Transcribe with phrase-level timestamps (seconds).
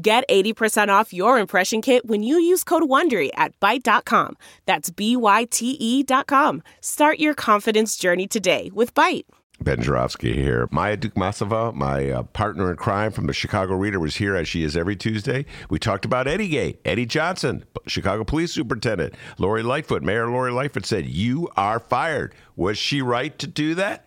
[0.00, 4.36] Get 80% off your impression kit when you use code WONDERY at Byte.com.
[4.64, 6.62] That's B-Y-T-E dot com.
[6.80, 9.24] Start your confidence journey today with Byte.
[9.60, 10.68] Ben Joravsky here.
[10.70, 14.62] Maya Dukmasova, my uh, partner in crime from the Chicago Reader, was here as she
[14.62, 15.44] is every Tuesday.
[15.68, 20.04] We talked about Eddie Gate, Eddie Johnson, Chicago Police Superintendent, Lori Lightfoot.
[20.04, 22.36] Mayor Lori Lightfoot said, You are fired.
[22.54, 24.06] Was she right to do that?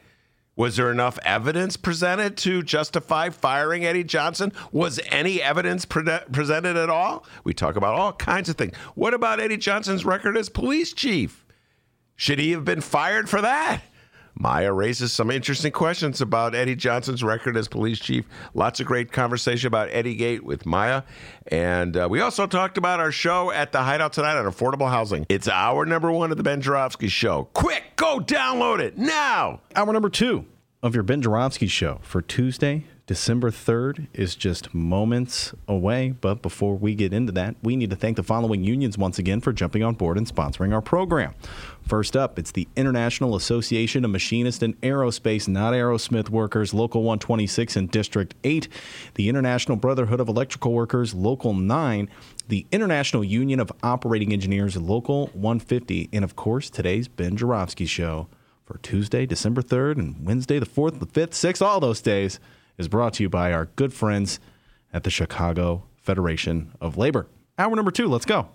[0.56, 4.52] Was there enough evidence presented to justify firing Eddie Johnson?
[4.72, 7.26] Was any evidence pre- presented at all?
[7.44, 8.76] We talk about all kinds of things.
[8.96, 11.46] What about Eddie Johnson's record as police chief?
[12.18, 13.82] Should he have been fired for that?
[14.42, 18.26] Maya raises some interesting questions about Eddie Johnson's record as police chief.
[18.56, 21.04] Lots of great conversation about Eddie Gate with Maya.
[21.48, 25.28] And uh, we also talked about our show at the Hideout tonight on affordable housing.
[25.30, 27.50] It's our number one of the Ben Joravsky Show.
[27.54, 29.62] Quick, go download it now.
[29.76, 30.46] Hour number two
[30.82, 36.12] of your Ben Joravsky Show for Tuesday, December 3rd is just moments away.
[36.12, 39.42] But before we get into that, we need to thank the following unions once again
[39.42, 41.34] for jumping on board and sponsoring our program.
[41.82, 47.76] First up, it's the International Association of Machinists and Aerospace Not Aerosmith Workers, Local 126
[47.76, 48.68] in District 8,
[49.16, 52.08] the International Brotherhood of Electrical Workers, Local 9,
[52.48, 58.28] the International Union of Operating Engineers, Local 150, and of course, today's Ben Joravsky Show
[58.64, 62.40] for Tuesday, December 3rd, and Wednesday, the 4th, the 5th, 6th, all those days
[62.78, 64.40] is brought to you by our good friends
[64.94, 67.28] at the Chicago Federation of Labor.
[67.58, 68.50] Hour number two, let's go.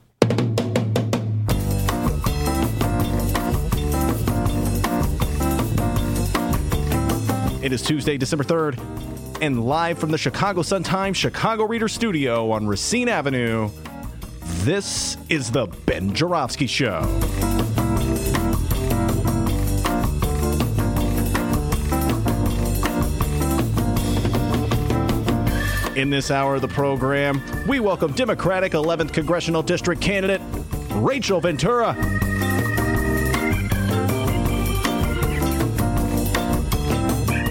[7.62, 12.66] It is Tuesday, December 3rd, and live from the Chicago Sun-Times Chicago Reader Studio on
[12.69, 13.71] Racine Avenue,
[14.66, 17.46] this is the Ben Joravsky Show.
[25.97, 30.43] In this hour of the program, we welcome Democratic 11th Congressional District candidate
[30.91, 31.95] Rachel Ventura.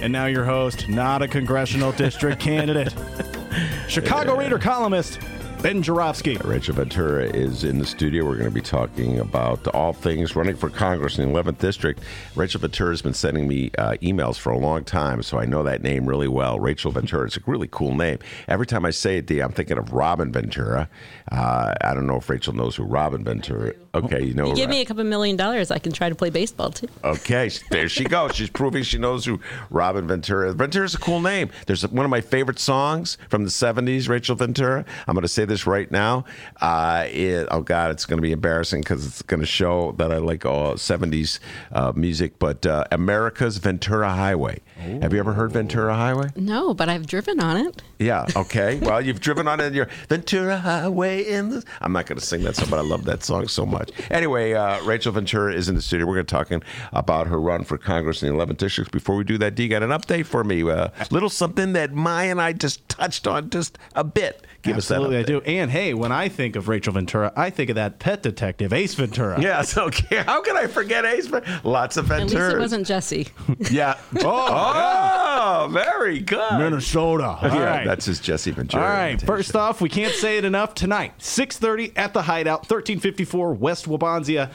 [0.00, 2.94] And now your host, not a congressional district candidate,
[3.88, 5.18] Chicago Reader columnist
[5.62, 6.36] Ben Joravsky.
[6.38, 8.24] Rachel Ventura is in the studio.
[8.24, 12.00] We're going to be talking about all things running for Congress in the 11th District.
[12.36, 15.64] Rachel Ventura has been sending me uh, emails for a long time, so I know
[15.64, 16.60] that name really well.
[16.60, 17.26] Rachel Ventura.
[17.26, 18.18] It's a really cool name.
[18.46, 20.88] Every time I say it, Dee, I'm thinking of Robin Ventura.
[21.32, 23.72] Uh, I don't know if Rachel knows who Robin Ventura
[24.04, 24.48] Okay, you know.
[24.48, 26.88] You give me a couple million dollars, I can try to play baseball too.
[27.04, 28.34] Okay, there she goes.
[28.34, 29.40] She's proving she knows who
[29.70, 30.54] Robin Ventura is.
[30.54, 31.50] Ventura's a cool name.
[31.66, 34.84] There's one of my favorite songs from the 70s, Rachel Ventura.
[35.06, 36.24] I'm going to say this right now.
[36.60, 40.12] Uh, it, oh, God, it's going to be embarrassing because it's going to show that
[40.12, 41.38] I like all 70s
[41.72, 44.60] uh, music, but uh, America's Ventura Highway.
[44.84, 45.00] Ooh.
[45.00, 46.30] Have you ever heard Ventura Highway?
[46.36, 47.82] No, but I've driven on it.
[47.98, 48.78] Yeah, okay.
[48.80, 51.64] well, you've driven on it in your Ventura Highway in the.
[51.80, 53.90] I'm not going to sing that song, but I love that song so much.
[54.10, 56.06] Anyway, uh, Rachel Ventura is in the studio.
[56.06, 58.92] We're going to talking about her run for Congress in the 11th district.
[58.92, 60.60] Before we do that, D got an update for me.
[60.62, 64.46] A uh, little something that Maya and I just touched on just a bit.
[64.66, 65.40] Give Absolutely, I do.
[65.42, 68.94] And hey, when I think of Rachel Ventura, I think of that pet detective, Ace
[68.94, 69.40] Ventura.
[69.40, 70.22] Yes, okay.
[70.24, 71.60] How can I forget Ace Ventura?
[71.62, 72.40] Lots of Ventura.
[72.40, 73.28] At least it wasn't Jesse.
[73.70, 73.96] yeah.
[74.28, 76.58] Oh, oh, very good.
[76.58, 77.38] Minnesota.
[77.40, 77.86] All yeah, right.
[77.86, 78.82] that's his Jesse Ventura.
[78.82, 79.20] All right.
[79.20, 81.18] First off, we can't say it enough tonight.
[81.18, 84.50] 6:30 at the Hideout, 1354 West Wabansia.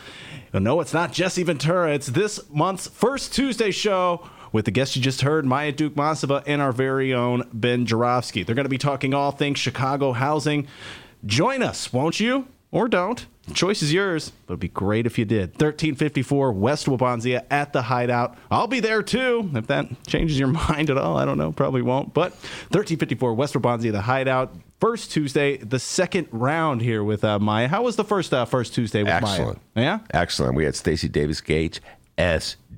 [0.54, 1.94] No, it's not Jesse Ventura.
[1.94, 6.62] It's this month's first Tuesday show with the guest you just heard, Maya Dukmasova, and
[6.62, 8.44] our very own Ben Joravsky.
[8.44, 10.68] They're going to be talking all things Chicago housing.
[11.26, 12.48] Join us, won't you?
[12.72, 13.26] Or don't.
[13.52, 15.50] The choice is yours, but it'd be great if you did.
[15.50, 18.38] 1354 West Wabansia at the Hideout.
[18.50, 19.52] I'll be there too.
[19.54, 21.52] If that changes your mind at all, I don't know.
[21.52, 22.14] Probably won't.
[22.14, 22.32] But
[22.72, 24.56] 1354 West Wabansia, the Hideout.
[24.80, 27.68] First Tuesday, the second round here with uh, Maya.
[27.68, 29.32] How was the first uh, first Tuesday with Maya?
[29.34, 29.60] Excellent.
[29.76, 29.86] Maya?
[29.86, 30.56] Yeah, excellent.
[30.56, 31.82] We had Stacy Davis Gates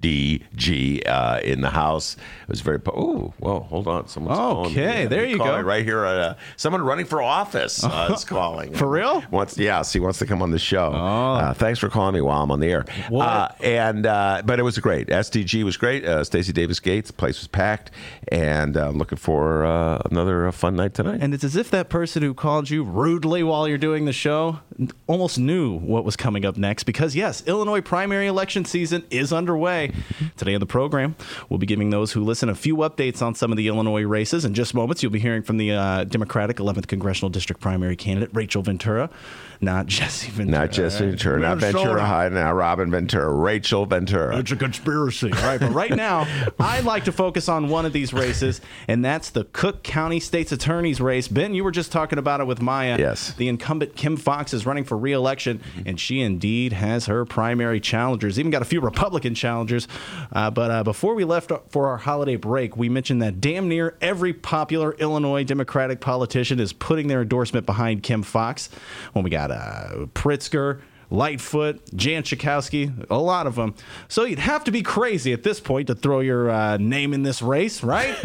[0.03, 2.15] SDG uh, in the house.
[2.44, 2.79] It was very.
[2.88, 4.07] Oh, well, hold on.
[4.07, 4.39] Someone's.
[4.71, 5.59] Okay, there you go.
[5.61, 8.73] Right here, uh, someone running for office uh, is calling.
[8.73, 9.23] For real?
[9.31, 10.91] Wants, yes, he wants to come on the show.
[10.91, 12.85] Uh, thanks for calling me while I'm on the air.
[13.09, 13.27] What?
[13.27, 15.07] Uh, and uh, but it was great.
[15.07, 16.06] SDG was great.
[16.06, 17.91] Uh, Stacy Davis Gates, the place was packed,
[18.29, 21.19] and uh, I'm looking for uh, another uh, fun night tonight.
[21.21, 24.59] And it's as if that person who called you rudely while you're doing the show
[25.07, 29.91] almost knew what was coming up next because, yes, Illinois primary election season is underway.
[30.38, 31.16] Today on the program,
[31.50, 34.45] we'll be giving those who listen a few updates on some of the Illinois races.
[34.45, 38.30] In just moments, you'll be hearing from the uh, Democratic 11th Congressional District primary candidate,
[38.34, 39.10] Rachel Ventura,
[39.63, 40.60] not Jesse Ventura.
[40.60, 41.77] not Jesse Ventura, not Minnesota.
[41.77, 44.38] Ventura High, now Robin Ventura, Rachel Ventura.
[44.38, 45.31] It's a conspiracy.
[45.31, 46.27] All right, but right now,
[46.60, 50.51] I'd like to focus on one of these races, and that's the Cook County State's
[50.51, 51.27] Attorney's race.
[51.27, 52.98] Ben, you were just talking about it with Maya.
[53.00, 53.33] Yes.
[53.33, 58.39] The incumbent Kim Foxx is running for re-election, and she indeed has her primary challengers.
[58.39, 59.88] Even got a few Republican challengers.
[60.31, 63.95] Uh, but uh, before we left for our holiday break, we mentioned that damn near
[64.01, 68.69] every popular Illinois Democratic politician is putting their endorsement behind Kim Foxx.
[69.13, 70.81] When we got uh, Pritzker.
[71.09, 73.75] Lightfoot, Jan Schakowsky, a lot of them.
[74.07, 77.21] So you'd have to be crazy at this point to throw your uh, name in
[77.21, 78.15] this race, right?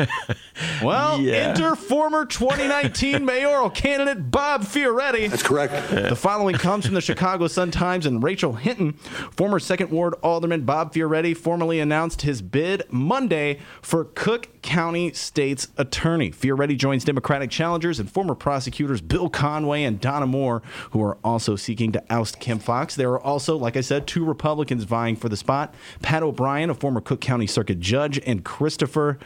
[0.82, 1.34] well, Yeah.
[1.50, 5.28] enter former 2019 mayoral candidate Bob Fioretti.
[5.28, 5.90] That's correct.
[5.90, 8.94] The following comes from the Chicago Sun-Times and Rachel Hinton.
[9.36, 15.68] Former Second Ward Alderman Bob Fioretti formally announced his bid Monday for Cook County State's
[15.78, 16.30] Attorney.
[16.30, 20.60] Fioretti joins Democratic challengers and former prosecutors Bill Conway and Donna More,
[20.90, 22.94] who are also seeking to oust Kim Foxx.
[22.94, 26.74] There are also, like I said, two Republicans vying for the spot Pat O'Brien, a
[26.74, 29.18] former Cook County Circuit Judge, and Christopher.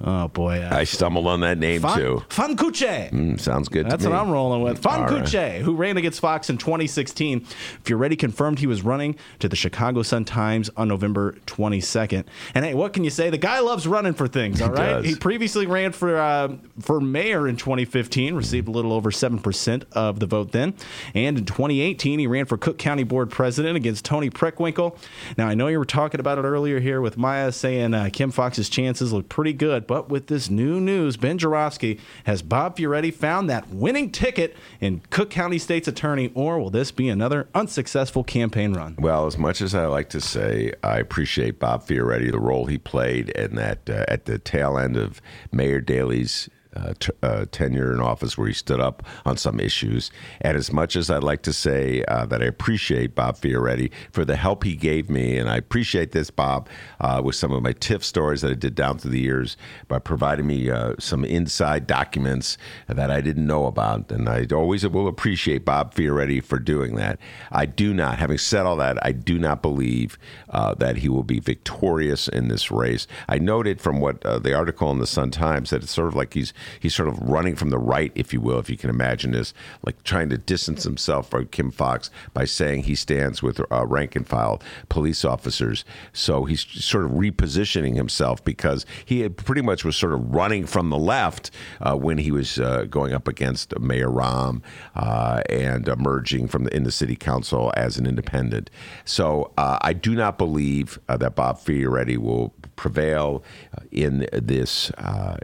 [0.00, 2.22] Oh boy, uh, I stumbled on that name Fan- too.
[2.28, 3.10] Fancucce.
[3.10, 4.14] Mm, sounds good That's to me.
[4.14, 4.84] what I'm rolling with.
[4.86, 5.60] All right.
[5.62, 7.42] Who ran against Foxx in 2016.
[7.84, 12.24] Fioretti confirmed he was running to the Chicago Sun-Times on November 22nd.
[12.54, 13.30] And hey, what can you say?
[13.30, 14.94] The guy loves running for things, all right?
[14.94, 15.04] does.
[15.06, 20.20] He previously ran for uh, for mayor in 2015, received a little over 7% of
[20.20, 20.74] the vote then.
[21.14, 24.96] And in 2018, he ran for Cook County Board President against Toni Preckwinkle.
[25.38, 28.30] Now, I know you were talking about it earlier here with Maya saying uh, Kim
[28.30, 33.12] Foxx's chances look pretty good, but with this new news, Ben Joravsky has Bob Fioretti
[33.12, 38.24] found that winning ticket in Cook County State's Attorney, or will this be another unsuccessful
[38.24, 38.96] campaign run?
[38.98, 42.78] Well, as much as I like to say, I appreciate Bob Fioretti, the role he
[42.78, 45.20] played and that uh, at the tail end of
[45.52, 50.10] Mayor Daley's uh, t- uh, tenure in office, where he stood up on some issues.
[50.40, 54.24] And as much as I'd like to say uh, that I appreciate Bob Fioretti for
[54.24, 56.68] the help he gave me, and I appreciate this, Bob,
[57.00, 59.56] uh, with some of my TIF stories that I did down through the years
[59.88, 64.10] by providing me uh, some inside documents that I didn't know about.
[64.10, 67.18] And I always will appreciate Bob Fioretti for doing that.
[67.52, 70.18] I do not, having said all that, I do not believe
[70.50, 73.06] uh, that he will be victorious in this race.
[73.28, 76.34] I noted from what the article in the Sun Times that it's sort of like
[76.34, 79.32] he's he's sort of running from the right, if you will, if you can imagine
[79.32, 83.86] this, like trying to distance himself from Kim Foxx by saying he stands with uh,
[83.86, 85.84] rank and file police officers.
[86.12, 90.90] So he's sort of repositioning himself because he pretty much was sort of running from
[90.90, 91.50] the left
[91.80, 94.62] uh, when he was uh, going up against Mayor Rahm
[94.94, 98.70] uh, and emerging from the, in the city council as an independent.
[99.04, 103.44] So uh, I do not believe uh, that Bob Fioretti will prevail
[103.92, 104.90] in this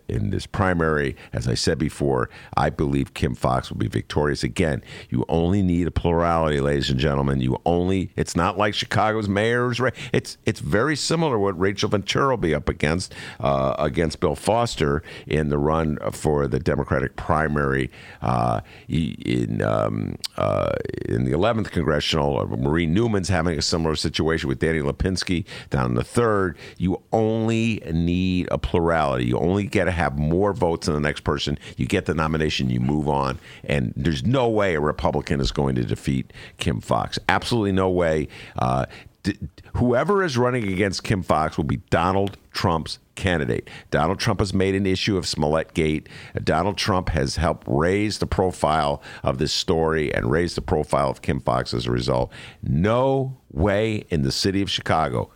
[0.09, 1.10] in this primary.
[1.33, 4.43] As I said before, I believe Kim Foxx will be victorious.
[4.43, 7.41] Again, you only need a plurality, ladies and gentlemen.
[7.41, 8.11] You only.
[8.17, 9.95] It's not like Chicago's mayor's race.
[10.13, 15.03] It's it's very similar what Rachel Ventura will be up against uh, against Bill Foster
[15.27, 17.91] in the run for the Democratic primary
[18.23, 20.73] uh, in um, uh,
[21.07, 22.47] in the 11th congressional.
[22.47, 26.57] Marie Newman's having a similar situation with Danny Lipinski down in the third.
[26.79, 29.27] You only need a plurality.
[29.27, 31.59] You only get to have more votes than the next person.
[31.77, 33.39] You get the nomination, you move on.
[33.65, 37.19] And there's no way a Republican is going to defeat Kim Foxx.
[37.29, 38.29] Absolutely no way.
[38.57, 38.87] Uh,
[39.23, 39.39] d-
[39.77, 43.69] whoever is running against Kim Foxx will be Donald Trump's candidate.
[43.91, 46.09] Donald Trump has made an issue of Smollett Gate.
[46.43, 51.23] Donald Trump has helped raise the profile of this story and raise the profile of
[51.23, 52.33] Kim Foxx as a result.
[52.63, 55.31] No way in the city of Chicago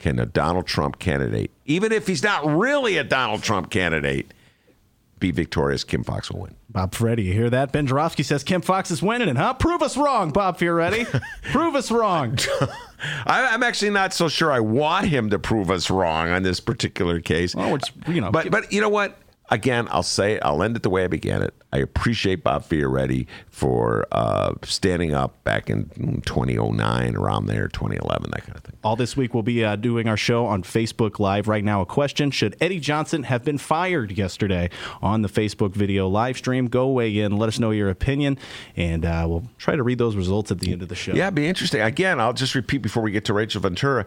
[0.00, 4.32] can a Donald Trump candidate, even if he's not really a Donald Trump candidate,
[5.20, 5.84] be victorious.
[5.84, 6.56] Kim Foxx will win.
[6.70, 7.72] Bob Fioretti, you hear that?
[7.72, 9.54] Ben Joravsky says Kim Foxx is winning, and huh?
[9.54, 11.06] Prove us wrong, Bob Fioretti.
[11.52, 12.38] Prove us wrong.
[13.26, 17.20] I'm actually not so sure I want him to prove us wrong on this particular
[17.20, 17.54] case.
[17.54, 19.18] Well, it's, you know, but but you know what?
[19.50, 20.42] Again, I'll say it.
[20.44, 21.54] I'll end it the way I began it.
[21.72, 25.88] I appreciate Bob Fioretti for uh, standing up back in
[26.24, 28.76] 2009, around there, 2011, that kind of thing.
[28.82, 31.80] All this week, we'll be uh, doing our show on Facebook Live right now.
[31.80, 34.70] A question Should Eddie Johnson have been fired yesterday
[35.02, 36.66] on the Facebook video live stream?
[36.66, 38.38] Go weigh in, let us know your opinion,
[38.76, 41.12] and uh, we'll try to read those results at the end of the show.
[41.12, 41.80] Yeah, it'd be interesting.
[41.80, 44.06] Again, I'll just repeat before we get to Rachel Ventura.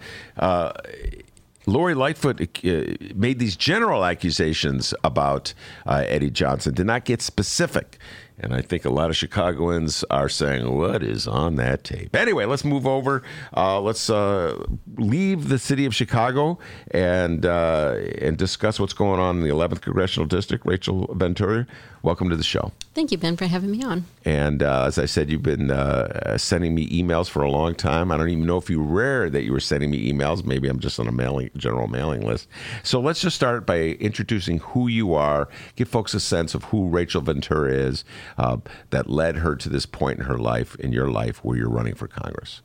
[1.65, 2.83] Lori Lightfoot uh,
[3.15, 5.53] made these general accusations about
[5.85, 7.97] uh, Eddie Johnson, did not get specific.
[8.39, 12.45] And I think a lot of Chicagoans are saying, "What is on that tape?" Anyway,
[12.45, 13.21] let's move over.
[13.55, 14.65] Uh, let's uh,
[14.97, 16.57] leave the city of Chicago
[16.89, 20.65] and uh, and discuss what's going on in the 11th congressional district.
[20.65, 21.67] Rachel Ventura,
[22.03, 22.71] welcome to the show.
[22.93, 24.05] Thank you, Ben, for having me on.
[24.23, 28.11] And uh, as I said, you've been uh, sending me emails for a long time.
[28.11, 30.45] I don't even know if you rare that you were sending me emails.
[30.45, 32.47] Maybe I'm just on a mailing general mailing list.
[32.83, 35.49] So let's just start by introducing who you are.
[35.75, 38.03] Give folks a sense of who Rachel Ventura is
[38.37, 38.57] uh,
[38.91, 41.95] that led her to this point in her life, in your life, where you're running
[41.95, 42.61] for Congress.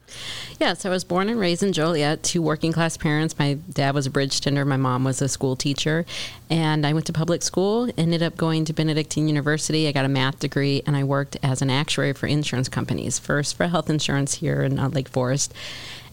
[0.61, 3.39] Yes, I was born and raised in Joliet to working class parents.
[3.39, 4.65] My dad was a bridge tender.
[4.65, 6.05] My mom was a school teacher,
[6.51, 7.91] and I went to public school.
[7.97, 9.87] Ended up going to Benedictine University.
[9.89, 13.19] I got a math degree, and I worked as an actuary for insurance companies.
[13.19, 15.55] First for health insurance here in uh, Lake Forest,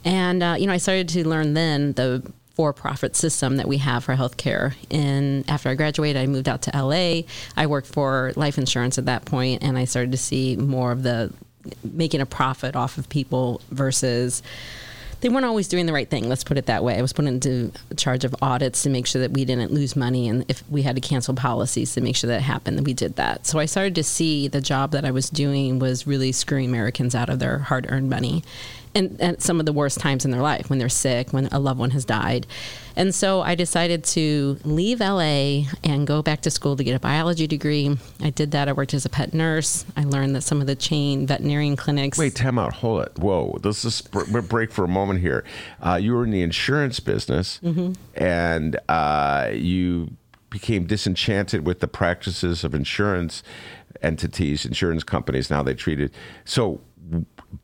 [0.03, 4.05] and uh, you know I started to learn then the for-profit system that we have
[4.05, 4.73] for healthcare.
[4.89, 7.23] And after I graduated, I moved out to LA.
[7.57, 11.03] I worked for life insurance at that point, and I started to see more of
[11.03, 11.33] the
[11.83, 14.41] making a profit off of people versus
[15.21, 16.29] they weren't always doing the right thing.
[16.29, 16.97] Let's put it that way.
[16.97, 20.27] I was put into charge of audits to make sure that we didn't lose money,
[20.27, 23.15] and if we had to cancel policies to make sure that happened, that we did
[23.15, 23.45] that.
[23.45, 27.15] So I started to see the job that I was doing was really screwing Americans
[27.15, 28.43] out of their hard-earned money,
[28.95, 31.59] and at some of the worst times in their life when they're sick, when a
[31.59, 32.47] loved one has died.
[32.95, 36.99] And so I decided to leave LA and go back to school to get a
[36.99, 37.97] biology degree.
[38.21, 38.69] I did that.
[38.69, 39.85] I worked as a pet nurse.
[39.97, 42.17] I learned that some of the chain veterinarian clinics.
[42.17, 42.73] Wait, time out.
[42.73, 43.19] Hold it.
[43.19, 43.59] Whoa.
[43.63, 45.43] Let's just break for a moment here.
[45.81, 47.93] Uh, you were in the insurance business mm-hmm.
[48.15, 50.15] and uh, you
[50.49, 53.43] became disenchanted with the practices of insurance
[54.01, 56.11] entities, insurance companies, now they treated.
[56.45, 56.81] So,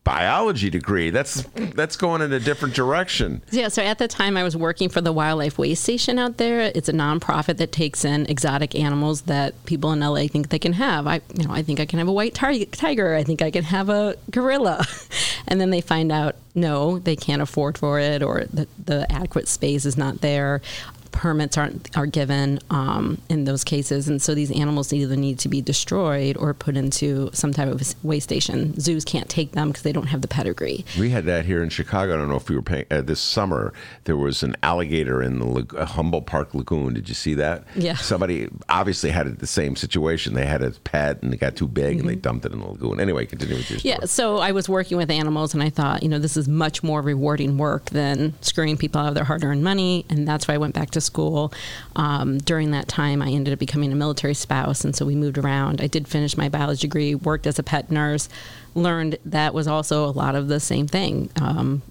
[0.04, 1.10] biology degree.
[1.10, 1.44] That's
[1.76, 3.42] that's going in a different direction.
[3.52, 3.68] Yeah.
[3.68, 6.72] So at the time, I was working for the Wildlife Waystation out there.
[6.74, 10.74] It's a nonprofit that takes in exotic animals that people in LA think they can
[10.74, 11.08] have.
[11.08, 13.16] I, you know, I think I can have a white tar- tiger.
[13.16, 14.86] I think I can have a gorilla,
[15.48, 19.48] and then they find out no, they can't afford for it, or the, the adequate
[19.48, 20.62] space is not there
[21.12, 25.50] permits aren't are given um, in those cases, and so these animals either need to
[25.50, 28.80] be destroyed or put into some type of waste station.
[28.80, 30.86] Zoos can't take them because they don't have the pedigree.
[31.00, 32.14] We had that here in Chicago.
[32.14, 33.74] I don't know if you were paying uh, this summer.
[34.06, 36.94] There was an alligator in the uh, Humboldt Park Lagoon.
[36.94, 37.64] Did you see that?
[37.76, 37.96] Yeah.
[37.96, 40.34] Somebody obviously had it the same situation.
[40.34, 42.00] They had a pet and it got too big mm-hmm.
[42.00, 42.22] and they mm-hmm.
[42.22, 43.00] dumped it in the lagoon.
[43.00, 43.96] Anyway, continue with your story.
[43.96, 44.06] Yeah.
[44.06, 47.02] So I was working with animals and I thought, you know, this is much more
[47.02, 50.74] rewarding work than screwing people out of their hard-earned money, and that's why I went
[50.74, 51.54] back to school.
[51.96, 55.38] Um, during that time, I ended up becoming a military spouse, and so we moved
[55.38, 55.82] around.
[55.82, 58.30] I did finish my biology degree, worked as a pet nurse,
[58.76, 61.30] learned that was also a lot of the same thing.
[61.42, 61.82] Um,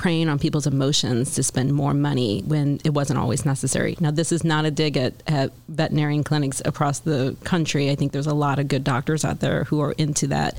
[0.00, 3.96] preying on people's emotions to spend more money when it wasn't always necessary.
[4.00, 7.90] Now, this is not a dig at, at veterinarian clinics across the country.
[7.90, 10.56] I think there's a lot of good doctors out there who are into that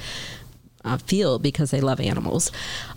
[0.84, 2.52] uh, field because they love animals.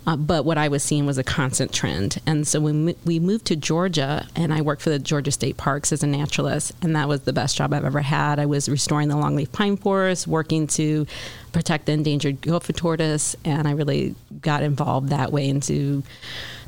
[0.07, 2.19] Uh, but what I was seeing was a constant trend.
[2.25, 5.91] And so we, we moved to Georgia, and I worked for the Georgia State Parks
[5.91, 8.39] as a naturalist, and that was the best job I've ever had.
[8.39, 11.05] I was restoring the longleaf pine forest, working to
[11.51, 16.03] protect the endangered gopher tortoise, and I really got involved that way into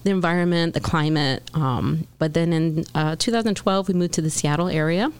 [0.04, 1.44] the environment, the climate.
[1.54, 5.12] Um, but then in uh, 2012, we moved to the Seattle area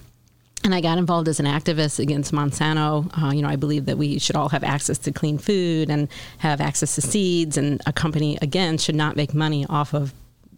[0.64, 3.10] and I got involved as an activist against Monsanto.
[3.22, 6.08] Uh, you know, I believe that we should all have access to clean food and
[6.40, 10.14] have access to seeds, and a company again should not make money off of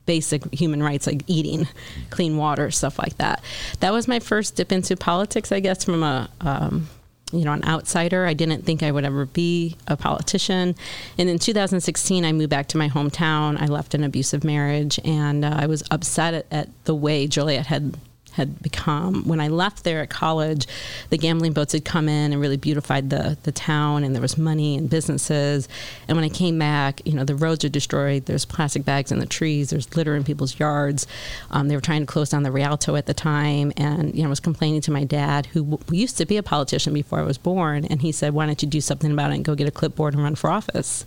[0.06, 1.68] basic human rights like eating
[2.10, 3.44] clean water, stuff like that.
[3.79, 6.89] That was my first dip into politics, I guess, from a um,
[7.32, 8.25] you know, an outsider.
[8.25, 10.75] I didn't think I would ever be a politician.
[11.18, 13.62] And in 2016, I moved back to my hometown.
[13.62, 17.68] I left an abusive marriage, and uh, I was upset at, at, the way Joliet
[17.68, 17.96] had
[18.39, 19.27] had become.
[19.27, 20.65] When I left there at college,
[21.10, 24.38] the gambling boats had come in and really beautified the, the town, and there was
[24.38, 25.67] money and businesses.
[26.08, 28.25] And when I came back, you know, the roads are destroyed.
[28.25, 29.69] There's plastic bags in the trees.
[29.69, 31.05] There's litter in people's yards.
[31.51, 34.29] Um, they were trying to close down the Rialto at the time, and you know,
[34.29, 37.38] I was complaining to my dad, who used to be a politician before I was
[37.38, 39.72] born, and he said, "Why don't you do something about it and go get a
[39.72, 41.05] clipboard and run for office?"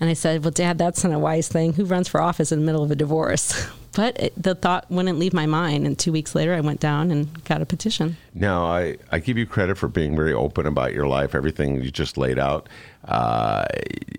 [0.00, 1.72] And I said, Well, Dad, that's not a wise thing.
[1.74, 3.66] Who runs for office in the middle of a divorce?
[3.96, 5.86] but it, the thought wouldn't leave my mind.
[5.86, 8.16] And two weeks later, I went down and got a petition.
[8.34, 11.90] Now, I, I give you credit for being very open about your life, everything you
[11.90, 12.68] just laid out.
[13.04, 13.66] Uh,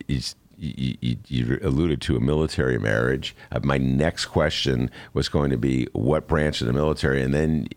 [0.07, 0.19] you,
[0.57, 3.35] you, you, alluded to a military marriage.
[3.51, 7.67] Uh, my next question was going to be what branch of the military, and then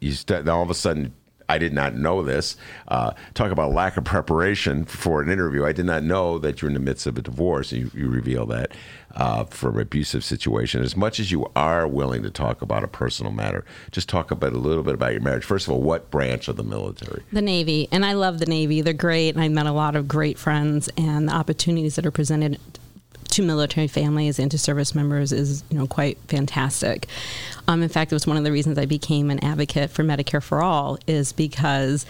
[0.00, 1.12] you st- all of a sudden
[1.48, 2.56] I did not know this.
[2.86, 5.64] Uh, talk about lack of preparation for an interview.
[5.64, 7.72] I did not know that you're in the midst of a divorce.
[7.72, 8.72] You, you reveal that
[9.14, 10.82] uh, from an abusive situation.
[10.82, 14.52] As much as you are willing to talk about a personal matter, just talk about
[14.52, 15.44] a little bit about your marriage.
[15.44, 17.22] First of all, what branch of the military?
[17.32, 18.80] The Navy, and I love the Navy.
[18.80, 22.10] They're great, and I met a lot of great friends, and the opportunities that are
[22.10, 22.60] presented
[23.28, 27.06] to military families and to service members is you know quite fantastic.
[27.66, 30.42] Um, in fact, it was one of the reasons I became an advocate for Medicare
[30.42, 32.06] for All is because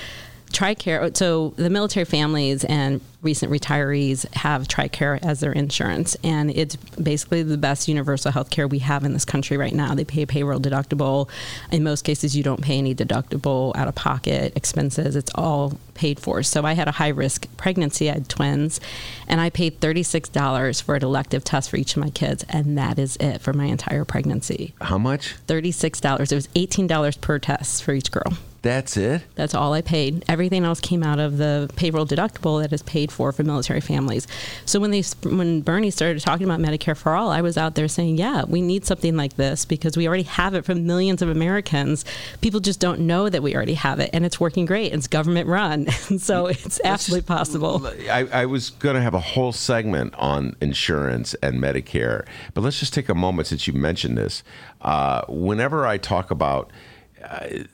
[0.53, 6.77] TRICARE, so the military families and recent retirees have TRICARE as their insurance, and it's
[6.77, 9.95] basically the best universal health care we have in this country right now.
[9.95, 11.29] They pay a payroll deductible.
[11.73, 16.21] In most cases, you don't pay any deductible out of pocket expenses, it's all paid
[16.21, 16.43] for.
[16.43, 18.81] So I had a high risk pregnancy, I had twins,
[19.27, 22.99] and I paid $36 for an elective test for each of my kids, and that
[22.99, 24.75] is it for my entire pregnancy.
[24.81, 25.35] How much?
[25.47, 26.33] $36.
[26.33, 28.33] It was $18 per test for each girl.
[28.63, 29.23] That's it.
[29.37, 30.25] That's all I paid.
[30.29, 34.27] Everything else came out of the payroll deductible that is paid for for military families.
[34.65, 37.87] So when they when Bernie started talking about Medicare for all, I was out there
[37.87, 41.29] saying, "Yeah, we need something like this because we already have it for millions of
[41.29, 42.05] Americans.
[42.41, 44.93] People just don't know that we already have it, and it's working great.
[44.93, 45.89] It's government run,
[46.19, 51.35] so it's absolutely possible." I, I was going to have a whole segment on insurance
[51.43, 54.43] and Medicare, but let's just take a moment since you mentioned this.
[54.81, 56.71] Uh, whenever I talk about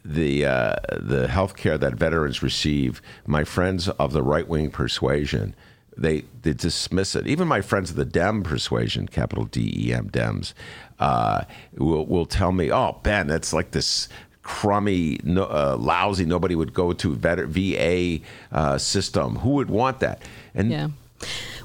[0.04, 5.54] the uh, the health care that veterans receive, my friends of the right wing persuasion,
[5.96, 7.26] they they dismiss it.
[7.26, 10.54] Even my friends of the Dem persuasion, capital D E M Dems,
[10.98, 11.44] uh,
[11.76, 14.08] will will tell me, "Oh, Ben, that's like this."
[14.44, 18.20] crummy, no, uh, lousy, nobody would go to vet- VA
[18.52, 19.36] uh, system.
[19.36, 20.20] Who would want that?
[20.54, 20.88] And yeah.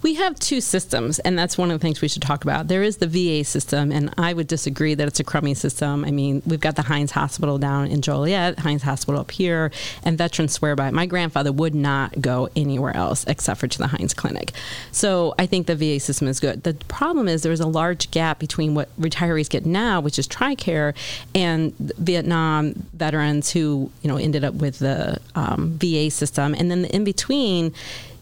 [0.01, 2.67] We have two systems, and that's one of the things we should talk about.
[2.67, 6.05] There is the VA system, and I would disagree that it's a crummy system.
[6.05, 9.71] I mean, we've got the Hines Hospital down in Joliet, Hines Hospital up here,
[10.03, 10.93] and veterans swear by it.
[10.93, 14.53] My grandfather would not go anywhere else except for to the Hines Clinic.
[14.91, 16.63] So I think the VA system is good.
[16.63, 20.95] The problem is there's a large gap between what retirees get now, which is TRICARE,
[21.35, 26.83] and Vietnam veterans who you know ended up with the um, VA system, and then
[26.83, 27.73] the in between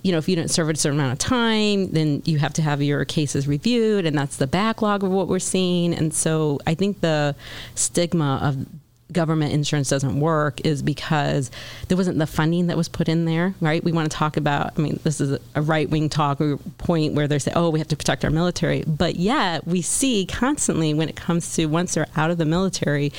[0.03, 2.61] you know, if you didn't serve a certain amount of time, then you have to
[2.61, 5.93] have your cases reviewed, and that's the backlog of what we're seeing.
[5.93, 7.35] And so I think the
[7.75, 8.65] stigma of
[9.11, 11.49] government insurance doesn't work is because
[11.87, 13.83] there wasn't the funding that was put in there, right?
[13.83, 16.41] We want to talk about, I mean, this is a right wing talk
[16.77, 18.83] point where they say, oh, we have to protect our military.
[18.85, 23.13] But yet we see constantly when it comes to once they're out of the military,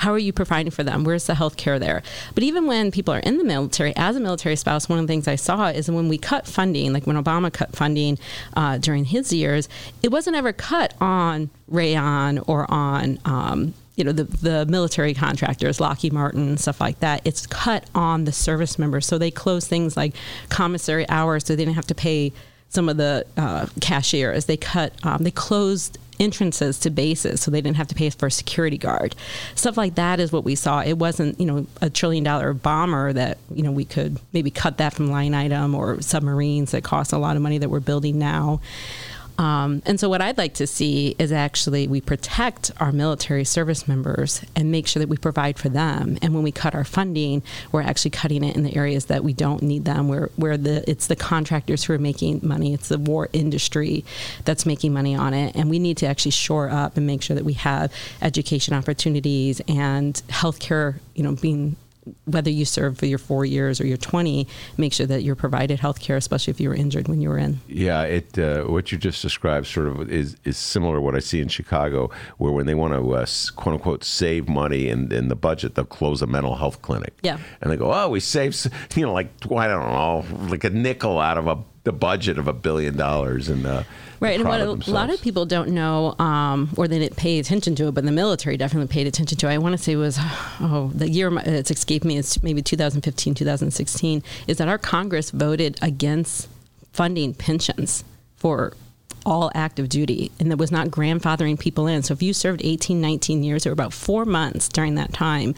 [0.00, 1.04] how are you providing for them?
[1.04, 2.02] Where's the health care there?
[2.34, 5.12] But even when people are in the military, as a military spouse, one of the
[5.12, 8.18] things I saw is when we cut funding, like when Obama cut funding
[8.56, 9.68] uh, during his years,
[10.02, 15.80] it wasn't ever cut on Raytheon or on um, you know the the military contractors,
[15.80, 17.20] Lockheed Martin, and stuff like that.
[17.26, 20.14] It's cut on the service members, so they close things like
[20.48, 22.32] commissary hours, so they didn't have to pay
[22.70, 24.46] some of the uh, cashiers.
[24.46, 28.26] They cut, um, they closed entrances to bases so they didn't have to pay for
[28.26, 29.16] a security guard.
[29.54, 30.82] Stuff like that is what we saw.
[30.82, 34.78] It wasn't, you know, a trillion dollar bomber that, you know, we could maybe cut
[34.78, 38.18] that from line item or submarines that cost a lot of money that we're building
[38.18, 38.60] now.
[39.38, 43.88] Um, and so, what I'd like to see is actually we protect our military service
[43.88, 46.18] members and make sure that we provide for them.
[46.22, 49.32] And when we cut our funding, we're actually cutting it in the areas that we
[49.32, 52.98] don't need them, where where the it's the contractors who are making money, it's the
[52.98, 54.04] war industry
[54.44, 57.34] that's making money on it, and we need to actually shore up and make sure
[57.34, 61.76] that we have education opportunities and healthcare, you know, being
[62.24, 65.80] whether you serve for your four years or your 20, make sure that you're provided
[65.80, 67.60] health care, especially if you were injured when you were in.
[67.68, 71.18] Yeah, it uh, what you just described sort of is, is similar to what I
[71.18, 75.28] see in Chicago, where when they want to, uh, quote unquote, save money in, in
[75.28, 77.14] the budget, they'll close a mental health clinic.
[77.22, 77.38] Yeah.
[77.60, 81.18] And they go, oh, we saved, you know, like, I don't know, like a nickel
[81.18, 83.82] out of a the budget of a billion dollars and uh,
[84.20, 87.74] right and what a lot of people don't know um, or they didn't pay attention
[87.74, 89.52] to it but the military definitely paid attention to it.
[89.52, 90.18] I want to say was
[90.60, 95.78] oh the year it's escaped me it's maybe 2015 2016 is that our congress voted
[95.80, 96.48] against
[96.92, 98.04] funding pensions
[98.36, 98.74] for
[99.30, 102.02] all active duty and that was not grandfathering people in.
[102.02, 105.54] So if you served 18, 19 years, there were about four months during that time,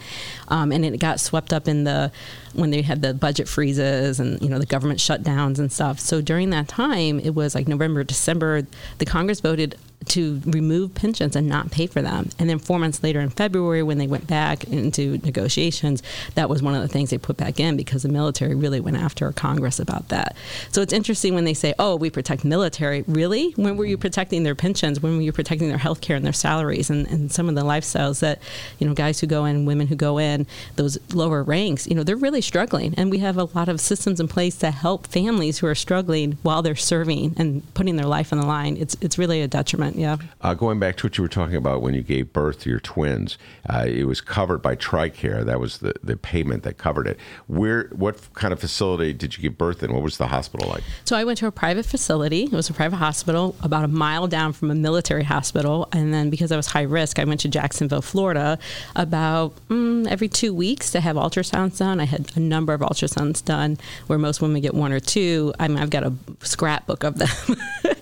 [0.47, 2.11] um, and it got swept up in the
[2.53, 5.99] when they had the budget freezes and you know the government shutdowns and stuff.
[5.99, 8.67] So during that time, it was like November, December.
[8.99, 9.75] The Congress voted
[10.09, 12.29] to remove pensions and not pay for them.
[12.39, 16.03] And then four months later in February, when they went back into negotiations,
[16.35, 18.97] that was one of the things they put back in because the military really went
[18.97, 20.35] after Congress about that.
[20.71, 23.03] So it's interesting when they say, oh, we protect military.
[23.07, 23.51] Really?
[23.51, 25.01] When were you protecting their pensions?
[25.01, 27.63] When were you protecting their health care and their salaries and, and some of the
[27.63, 28.39] lifestyles that,
[28.79, 32.03] you know, guys who go in, women who go in, those lower ranks, you know,
[32.03, 32.93] they're really struggling.
[32.97, 36.37] And we have a lot of systems in place to help families who are struggling
[36.43, 38.77] while they're serving and putting their life on the line.
[38.77, 40.17] It's, it's really a detriment, yeah.
[40.41, 42.79] Uh, going back to what you were talking about when you gave birth to your
[42.79, 43.37] twins,
[43.69, 45.45] uh, it was covered by TRICARE.
[45.45, 47.19] That was the, the payment that covered it.
[47.47, 49.93] Where, what kind of facility did you give birth in?
[49.93, 50.83] What was the hospital like?
[51.05, 52.43] So I went to a private facility.
[52.43, 55.87] It was a private hospital about a mile down from a military hospital.
[55.91, 58.59] And then because I was high risk, I went to Jacksonville, Florida
[58.95, 61.99] about mm, every two weeks to have ultrasounds done.
[61.99, 63.77] I had a number of ultrasounds done
[64.07, 65.53] where most women get one or two.
[65.59, 67.57] I mean, I've got a scrapbook of them.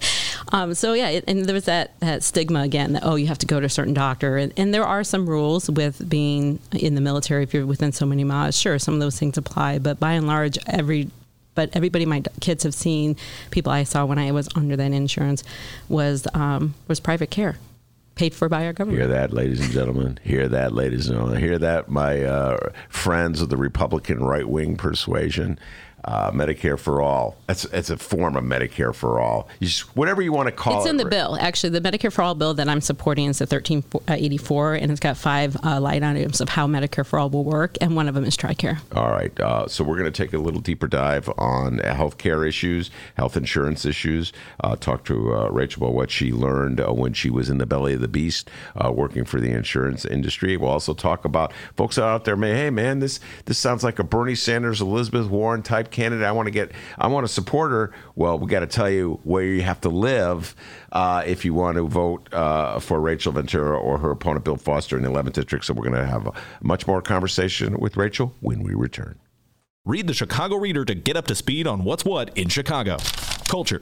[0.52, 3.38] Um, so yeah, it, and there was that, that stigma again that oh you have
[3.40, 6.96] to go to a certain doctor, and, and, there are some rules with being in
[6.96, 8.58] the military if you're within so many miles.
[8.58, 11.10] Sure, some of those things apply, but by and large, every
[11.54, 13.18] but everybody my kids have seen,
[13.52, 15.44] people I saw when I was under that insurance,
[15.90, 17.58] was um, was private care
[18.16, 19.00] paid for by our government.
[19.00, 20.20] Hear that, ladies and gentlemen.
[20.24, 21.42] Hear that, ladies and gentlemen.
[21.42, 25.58] Hear that, my uh, friends of the Republican right wing persuasion
[26.06, 27.38] uh, Medicare for all.
[27.48, 29.48] That's it's a form of Medicare for all.
[29.60, 30.90] You just, whatever you want to call it's it.
[30.90, 31.38] It's in the bill.
[31.40, 35.18] Actually, the Medicare for all bill that I'm supporting is the 1384, and it's got
[35.18, 38.26] five uh, light items of how Medicare for all will work, and one of them
[38.26, 38.80] is TRICARE.
[38.96, 39.38] All right.
[39.40, 43.38] Uh, so we're going to take a little deeper dive on health care issues, health
[43.38, 44.34] insurance issues.
[44.64, 47.66] Uh, talk to uh, Rachel about what she learned uh, when she was in the
[47.66, 48.50] belly of the beast,
[48.92, 50.58] working for the insurance industry.
[50.58, 52.36] We'll also talk about folks out there.
[52.36, 56.26] May hey man, this this sounds like a Bernie Sanders, Elizabeth Warren type candidate.
[56.26, 57.92] I want to get, I want to support her.
[58.16, 60.56] Well, we got to tell you where you have to live
[60.92, 64.98] uh, if you want to vote uh, for Rachel Ventura or her opponent Bill Foster
[64.98, 65.66] in the 11th district.
[65.66, 69.20] So we're going to have a much more conversation with Rachel when we return.
[69.84, 72.98] Read the Chicago Reader to get up to speed on what's what in Chicago.
[73.48, 73.82] Culture,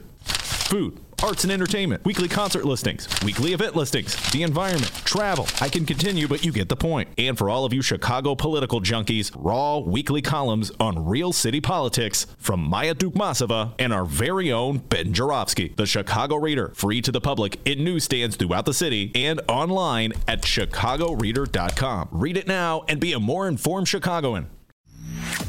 [0.70, 5.46] food arts and entertainment, weekly concert listings, weekly event listings, the environment, travel.
[5.60, 7.08] I can continue, but you get the point.
[7.18, 12.26] And for all of you Chicago political junkies, raw weekly columns on real city politics
[12.38, 17.20] from Maya Dukmasova and our very own Ben Joravsky, The Chicago Reader, free to the
[17.20, 22.08] public in newsstands throughout the city and online at chicagoreader.com.
[22.12, 24.48] Read it now and be a more informed Chicagoan.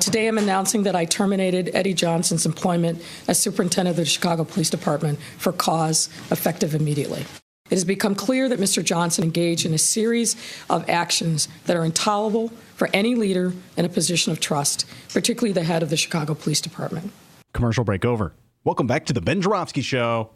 [0.00, 4.70] Today I'm announcing that I terminated Eddie Johnson's employment as superintendent of the Chicago Police
[4.70, 7.22] Department for cause effective immediately.
[7.22, 8.82] It has become clear that Mr.
[8.82, 10.36] Johnson engaged in a series
[10.70, 15.64] of actions that are intolerable for any leader in a position of trust, particularly the
[15.64, 17.10] head of the Chicago Police Department.
[17.52, 18.32] Commercial break over.
[18.62, 20.30] Welcome back to the Ben Joravsky Show.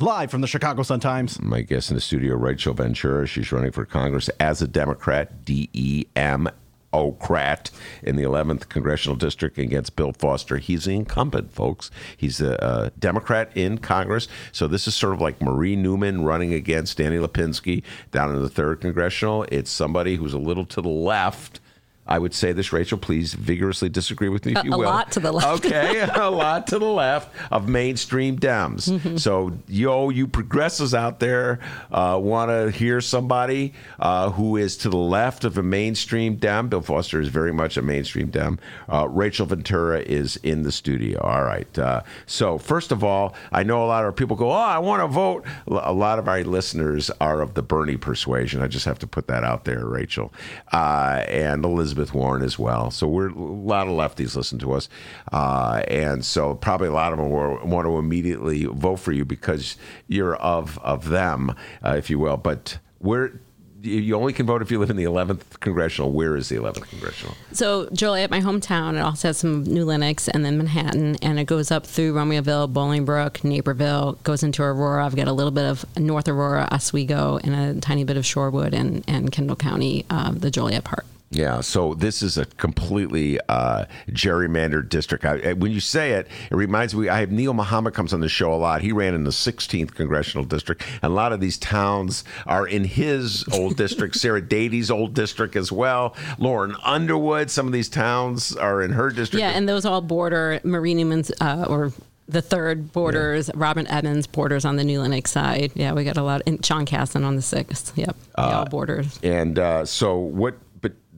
[0.00, 1.40] Live from the Chicago Sun Times.
[1.40, 3.28] My guest in the studio, Rachel Ventura.
[3.28, 6.48] She's running for Congress as a Democrat, D E M
[6.94, 7.70] Ocrat
[8.02, 10.58] in the 11th congressional district against Bill Foster.
[10.58, 11.90] He's the incumbent, folks.
[12.16, 14.28] He's a, a, Democrat in Congress.
[14.52, 18.48] So this is sort of like Marie Newman running against Danny Lipinski down in the
[18.48, 19.44] third congressional.
[19.50, 21.60] It's somebody who's a little to the left
[22.06, 22.98] I would say this, Rachel.
[22.98, 24.82] Please vigorously disagree with me if a, you will.
[24.82, 25.64] A lot to the left.
[25.64, 28.90] Okay, a lot to the left of mainstream Dems.
[28.90, 29.16] Mm-hmm.
[29.16, 34.90] So, yo, you progressives out there uh, want to hear somebody uh, who is to
[34.90, 36.68] the left of a mainstream Dem.
[36.68, 38.58] Bill Foster is very much a mainstream Dem.
[38.92, 41.20] Uh, Rachel Ventura is in the studio.
[41.22, 41.78] All right.
[41.78, 45.02] Uh, so, first of all, I know a lot of people go, "Oh, I want
[45.02, 48.62] to vote." A lot of our listeners are of the Bernie persuasion.
[48.62, 50.34] I just have to put that out there, Rachel,
[50.70, 51.93] uh, and Elizabeth.
[51.94, 52.90] Elizabeth Warren as well.
[52.90, 54.88] So we're a lot of lefties listen to us,
[55.32, 59.24] uh, and so probably a lot of them will, want to immediately vote for you
[59.24, 59.76] because
[60.08, 61.54] you're of of them,
[61.84, 62.36] uh, if you will.
[62.36, 63.32] But we're
[63.80, 66.10] you only can vote if you live in the 11th congressional.
[66.10, 67.34] Where is the 11th congressional?
[67.52, 71.44] So, Joliet, my hometown, it also has some New Lenox and then Manhattan, and it
[71.44, 75.04] goes up through Romeoville, Bolingbrook, Naperville, goes into Aurora.
[75.04, 78.72] I've got a little bit of North Aurora, Oswego, and a tiny bit of Shorewood
[78.72, 81.04] and, and Kendall County, uh, the Joliet part.
[81.34, 85.24] Yeah, so this is a completely uh, gerrymandered district.
[85.24, 87.08] I, when you say it, it reminds me.
[87.08, 88.82] I have Neil Muhammad comes on the show a lot.
[88.82, 92.84] He ran in the 16th congressional district, and a lot of these towns are in
[92.84, 94.16] his old district.
[94.16, 96.14] Sara Dady's old district as well.
[96.38, 97.50] Lauren Underwood.
[97.50, 99.40] Some of these towns are in her district.
[99.40, 101.92] Yeah, and those all border Marie Newman's uh, or
[102.28, 103.54] the third borders, yeah.
[103.56, 105.72] Robin Evans borders on the New Lenox side.
[105.74, 106.42] Yeah, we got a lot.
[106.46, 107.92] And Sean Casten on the sixth.
[107.96, 109.18] Yep, uh, all borders.
[109.22, 110.54] And uh, so what?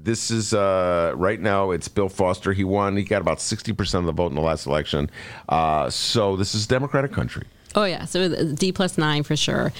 [0.06, 1.72] This is uh, right now.
[1.72, 2.52] It's Bill Foster.
[2.52, 2.96] He won.
[2.96, 5.10] He got about sixty percent of the vote in the last election.
[5.48, 7.42] Uh, so this is a Democratic country.
[7.78, 9.70] Oh yeah, so D plus nine for sure.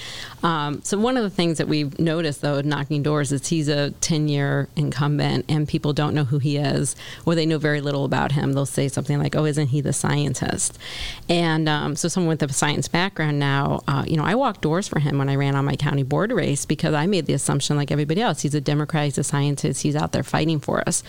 [0.43, 3.89] Um, so one of the things that we've noticed though, knocking doors, is he's a
[3.89, 8.33] ten-year incumbent, and people don't know who he is, or they know very little about
[8.33, 8.53] him.
[8.53, 10.77] They'll say something like, "Oh, isn't he the scientist?"
[11.27, 14.87] And um, so someone with a science background now, uh, you know, I walked doors
[14.87, 17.77] for him when I ran on my county board race because I made the assumption,
[17.77, 21.03] like everybody else, he's a Democrat, he's a scientist, he's out there fighting for us.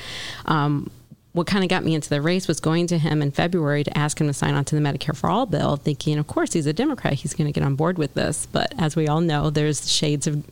[0.46, 0.90] Um,
[1.38, 3.96] what kind of got me into the race was going to him in February to
[3.96, 6.66] ask him to sign on to the Medicare for All bill, thinking, of course, he's
[6.66, 7.12] a Democrat.
[7.12, 8.46] He's going to get on board with this.
[8.46, 10.44] But as we all know, there's shades of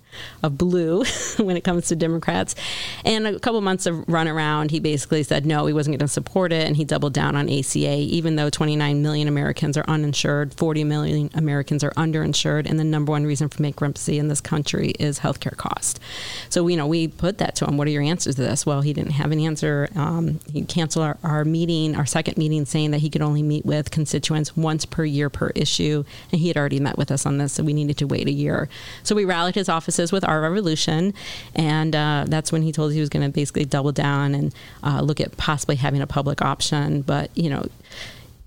[0.43, 1.05] of blue
[1.39, 2.55] when it comes to Democrats.
[3.05, 6.13] And a couple months of run around, he basically said no, he wasn't going to
[6.13, 10.55] support it, and he doubled down on ACA, even though 29 million Americans are uninsured,
[10.55, 14.91] 40 million Americans are underinsured, and the number one reason for bankruptcy in this country
[14.99, 16.01] is healthcare cost.
[16.49, 17.77] So you know, we put that to him.
[17.77, 18.67] What are your answers to this?
[18.67, 19.89] Well, he didn't have an answer.
[19.95, 23.65] Um, he canceled our, our meeting, our second meeting, saying that he could only meet
[23.65, 27.39] with constituents once per year per issue, and he had already met with us on
[27.39, 28.69] this, so we needed to wait a year.
[29.03, 31.15] So we rallied his offices with our revolution,
[31.55, 34.55] and uh, that's when he told us he was going to basically double down and
[34.83, 37.03] uh, look at possibly having a public option.
[37.03, 37.67] But you know,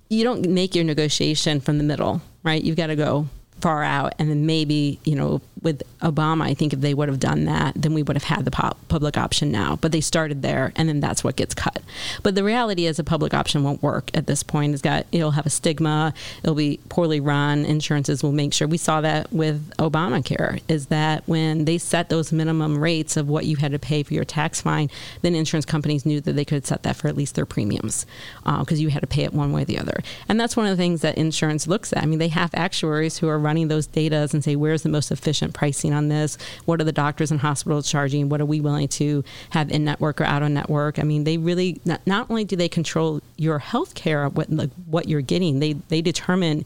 [0.10, 2.64] you don't make your negotiation from the middle, right?
[2.64, 3.28] You've got to go
[3.62, 7.20] far out, and then maybe you know with Obama, I think if they would have
[7.20, 8.52] done that, then we would have had the
[8.88, 9.78] public option now.
[9.82, 11.82] But they started there, and then that's what gets cut.
[12.24, 14.74] But the reality is, a public option won't work at this point.
[14.74, 16.14] It's got it'll have a stigma.
[16.44, 17.66] It'll be poorly run.
[17.66, 18.68] Insurances will make sure.
[18.68, 20.62] We saw that with Obamacare.
[20.68, 24.14] Is that when they set those minimum rates of what you had to pay for
[24.14, 24.90] your tax fine,
[25.22, 28.06] then insurance companies knew that they could set that for at least their premiums
[28.44, 30.02] because uh, you had to pay it one way or the other.
[30.28, 32.04] And that's one of the things that insurance looks at.
[32.04, 35.12] I mean, they have actuaries who are running those data and say where's the most
[35.12, 36.38] efficient pricing on this?
[36.66, 38.30] What are the doctors and hospitals charging?
[38.30, 41.00] What are we willing to have in network or out of network?
[41.00, 44.70] I mean, they really not, not only do they control your health care, what like,
[44.86, 46.64] what you're getting, they they determine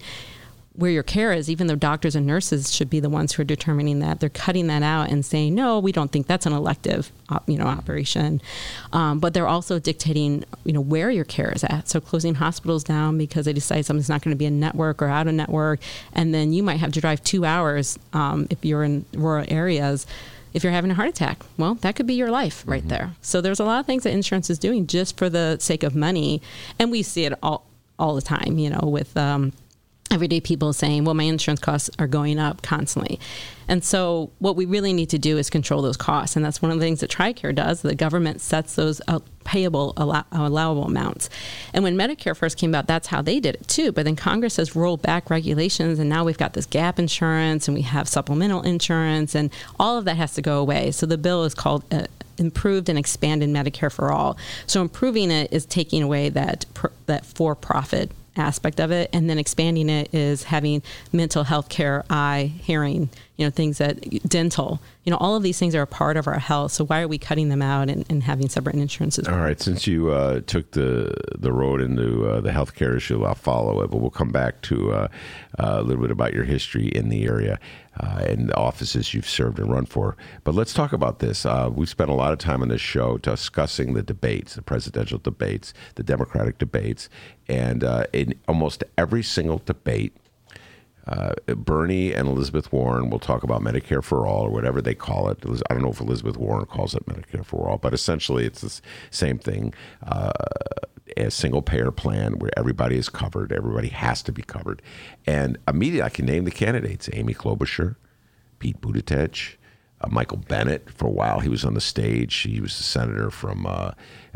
[0.76, 3.46] where your care is, even though doctors and nurses should be the ones who are
[3.46, 7.12] determining that, they're cutting that out and saying, no, we don't think that's an elective,
[7.46, 8.42] you know, operation.
[8.92, 11.90] Um, but they're also dictating, you know, where your care is at.
[11.90, 15.08] So closing hospitals down because they decide something's not going to be a network or
[15.08, 15.80] out of network,
[16.14, 20.08] and then you might have to drive two hours um, if you're in rural areas
[20.54, 21.44] if you're having a heart attack.
[21.58, 22.90] Well, that could be your life right mm-hmm.
[22.90, 23.12] there.
[23.22, 25.96] So there's a lot of things that insurance is doing just for the sake of
[25.96, 26.42] money,
[26.80, 27.66] and we see it all
[28.00, 28.58] all the time.
[28.58, 29.54] You know, with um,
[30.14, 33.20] everyday people saying, well, my insurance costs are going up constantly.
[33.68, 36.36] And so, what we really need to do is control those costs.
[36.36, 37.82] And that's one of the things that TRICARE does.
[37.82, 39.02] The government sets those
[39.46, 41.30] payable, allow- allowable amounts.
[41.74, 43.92] And when Medicare first came out, that's how they did it too.
[43.92, 47.76] But then Congress has rolled back regulations, and now we've got this gap insurance and
[47.76, 49.50] we have supplemental insurance, and
[49.80, 50.92] all of that has to go away.
[50.92, 52.06] So, the bill is called uh,
[52.38, 54.38] improved and expanded Medicare for all.
[54.66, 56.66] So improving it is taking away that
[57.06, 62.52] that for-profit aspect of it, and then expanding it is having mental health care, eye,
[62.62, 66.18] hearing, you know, things that dental, you know, all of these things are a part
[66.18, 66.72] of our health.
[66.72, 69.28] So why are we cutting them out and, and having separate insurances?
[69.28, 73.36] All right, since you uh, took the the road into uh, the healthcare issue, I'll
[73.36, 75.08] follow it, but we'll come back to uh,
[75.60, 77.60] uh a little bit about your history in the area.
[78.00, 80.18] Uh, and the offices you've served and run for.
[80.44, 81.46] But let's talk about this.
[81.46, 85.20] Uh, we've spent a lot of time on this show discussing the debates, the presidential
[85.20, 87.08] debates, the Democratic debates,
[87.48, 90.18] and in almost every single debate,
[91.08, 95.30] uh, Bernie and Elizabeth Warren will talk about Medicare for all or whatever they call
[95.30, 95.40] it.
[95.70, 98.82] I don't know if Elizabeth Warren calls it Medicare for all, but essentially it's the
[99.12, 99.74] same thing.
[100.02, 100.32] Uh,
[101.18, 104.82] a single payer plan where everybody is covered, everybody has to be covered.
[105.28, 107.96] And immediately I can name the candidates Amy Klobuchar,
[108.60, 109.58] Pete Buttigieg,
[110.02, 110.90] uh, Michael Bennet.
[110.90, 112.36] For a while, he was on the stage.
[112.36, 113.66] He was the senator from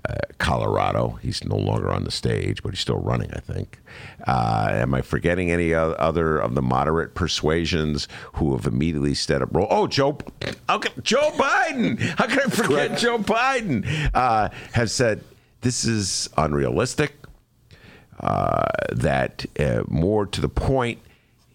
[0.05, 1.19] uh, uh, Colorado.
[1.21, 3.79] He's no longer on the stage, but he's still running, I think.
[4.25, 9.55] Uh, am I forgetting any other of the moderate persuasions who have immediately stepped up?
[9.55, 9.67] Role?
[9.69, 10.17] Oh, Joe,
[10.69, 11.99] okay, Joe Biden.
[11.99, 13.01] How can I forget Correct.
[13.01, 14.09] Joe Biden?
[14.13, 15.23] Uh, has said
[15.61, 17.13] this is unrealistic.
[18.19, 19.45] Uh, that
[19.89, 20.99] more to the point,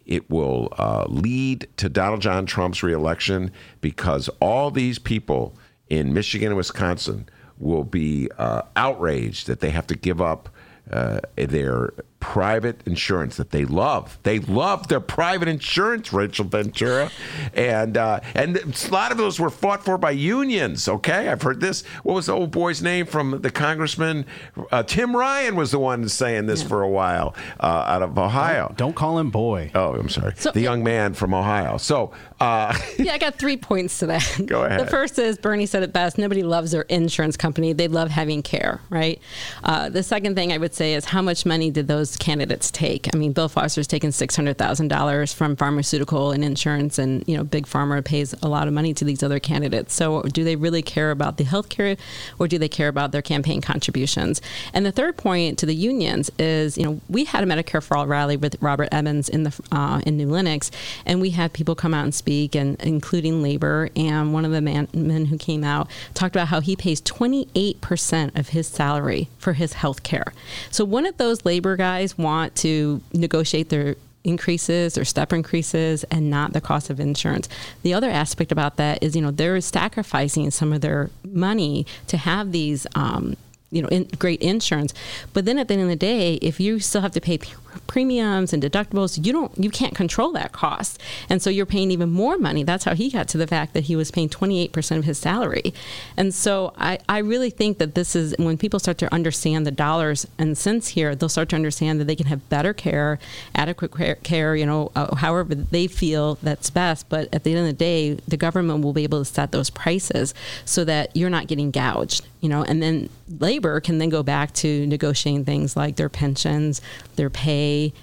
[0.07, 3.50] it will uh, lead to Donald John Trump's reelection
[3.81, 5.55] because all these people
[5.88, 7.28] in Michigan and Wisconsin
[7.62, 10.48] will be uh, outraged that they have to give up
[10.90, 14.16] uh, their private insurance that they love.
[14.22, 17.11] They love their private insurance, Rachel Ventura,
[17.52, 20.88] and uh, and a lot of those were fought for by unions.
[20.88, 21.85] Okay, I've heard this.
[22.04, 24.24] What was the old boy's name from the congressman?
[24.70, 26.68] Uh, Tim Ryan was the one saying this yeah.
[26.68, 28.68] for a while uh, out of Ohio.
[28.68, 29.72] Don't, don't, call him boy.
[29.74, 30.35] Oh, I'm sorry.
[30.37, 31.76] So, the young man from Ohio.
[31.76, 34.40] So uh, yeah, I got three points to that.
[34.46, 34.80] Go ahead.
[34.80, 36.18] The first is Bernie said it best.
[36.18, 37.72] Nobody loves their insurance company.
[37.72, 39.20] They love having care, right?
[39.64, 43.09] Uh, the second thing I would say is how much money did those candidates take.
[43.14, 47.37] I mean, Bill Foster's taken six hundred thousand dollars from pharmaceutical and insurance, and you
[47.37, 49.94] know, big pharma pays a lot of money to these other candidates.
[49.94, 51.96] So, do they really care about the health care,
[52.38, 54.40] or do they care about their campaign contributions?
[54.72, 57.96] And the third point to the unions is, you know, we had a Medicare for
[57.96, 60.70] All rally with Robert Evans in the uh, in New Lenox,
[61.07, 63.90] and we had people come out and speak, and including labor.
[63.94, 67.48] And one of the man, men who came out talked about how he pays twenty
[67.55, 70.33] eight percent of his salary for his health care.
[70.70, 76.31] So one of those labor guys want to negotiate their increases or step increases and
[76.31, 77.49] not the cost of insurance.
[77.83, 82.17] The other aspect about that is, you know, they're sacrificing some of their money to
[82.17, 83.37] have these um,
[83.73, 84.93] you know in, great insurance
[85.33, 87.38] but then at the end of the day if you still have to pay
[87.87, 91.00] premiums and deductibles you don't you can't control that cost.
[91.28, 92.62] And so you're paying even more money.
[92.62, 95.74] That's how he got to the fact that he was paying 28% of his salary.
[96.16, 99.70] And so I, I really think that this is when people start to understand the
[99.70, 103.18] dollars and cents here they'll start to understand that they can have better care
[103.54, 107.08] adequate care you know uh, however they feel that's best.
[107.08, 109.70] But at the end of the day the government will be able to set those
[109.70, 112.62] prices so that you're not getting gouged you know.
[112.64, 113.08] And then
[113.38, 116.82] labor can then go back to negotiating things like their pensions,
[117.16, 117.62] their pay.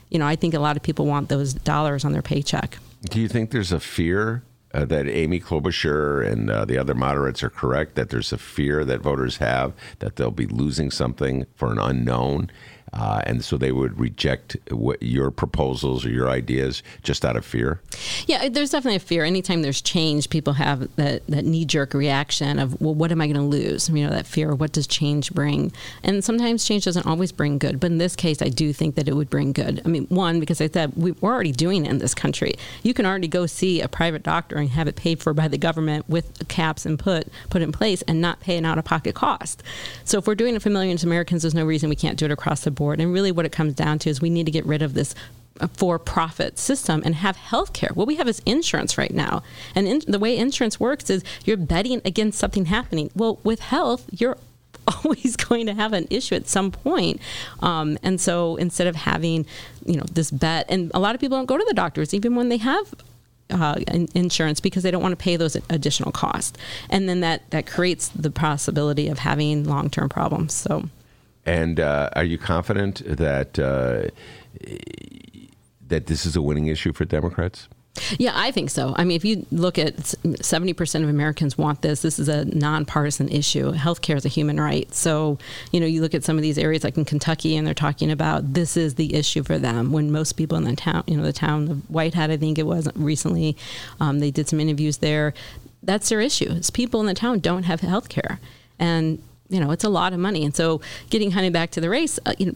[0.10, 2.78] You know, I think a lot of people want those dollars on their paycheck.
[3.10, 4.44] Do you think there's a fear
[4.74, 8.86] uh, that Amy Klobuchar and uh, the other moderates are correct that there's a fear
[8.86, 12.52] that voters have that they'll be losing something for an unknown
[12.94, 17.46] uh, and so they would reject what, your proposals or your ideas just out of
[17.46, 17.82] fear.
[18.28, 19.24] Yeah, there's definitely a fear.
[19.24, 23.28] Anytime there's change, people have that, that knee jerk reaction of, well, what am I
[23.28, 23.90] going to lose?
[23.90, 24.54] You know, that fear.
[24.56, 25.72] What does change bring?
[26.04, 29.08] And sometimes change doesn't always bring good, but in this case, I do think that
[29.08, 29.82] it would bring good.
[29.86, 32.54] I mean, one because I said we, we're already doing it in this country.
[32.84, 35.58] You can already go see a private doctor and have it paid for by the
[35.58, 39.16] government with caps and put put in place and not pay an out of pocket
[39.16, 39.64] cost.
[40.04, 42.26] So if we're doing it for millions of Americans, there's no reason we can't do
[42.26, 43.00] it across the board.
[43.00, 45.14] And really, what it comes down to is we need to get rid of this
[45.60, 47.92] uh, for-profit system and have health care.
[47.94, 49.44] What we have is insurance right now,
[49.76, 53.12] and in, the way insurance works is you're betting against something happening.
[53.14, 54.38] Well, with health, you're
[55.04, 57.22] always going to have an issue at some point.
[57.60, 59.46] Um, and so instead of having,
[59.86, 62.36] you know, this bet, and a lot of people don't go to the doctors even
[62.36, 62.94] when they have
[63.52, 63.76] uh,
[64.14, 66.58] insurance because they don't want to pay those additional costs,
[66.90, 70.54] and then that that creates the possibility of having long term problems.
[70.54, 70.90] So.
[71.46, 74.10] And uh, are you confident that uh,
[75.88, 77.68] that this is a winning issue for Democrats?
[78.18, 78.94] Yeah, I think so.
[78.98, 83.30] I mean, if you look at 70% of Americans want this, this is a nonpartisan
[83.30, 83.74] issue.
[83.74, 84.94] Healthcare is a human right.
[84.94, 85.38] So,
[85.72, 88.12] you know, you look at some of these areas like in Kentucky and they're talking
[88.12, 91.24] about this is the issue for them when most people in the town, you know,
[91.24, 93.58] the town of Whitehead, I think it was recently,
[94.00, 95.34] um, they did some interviews there.
[95.84, 96.52] That's their issue.
[96.52, 98.40] Is people in the town don't have health care.
[98.78, 100.46] And you know, it's a lot of money.
[100.46, 102.56] And so getting Honey back to the race, uh, you know,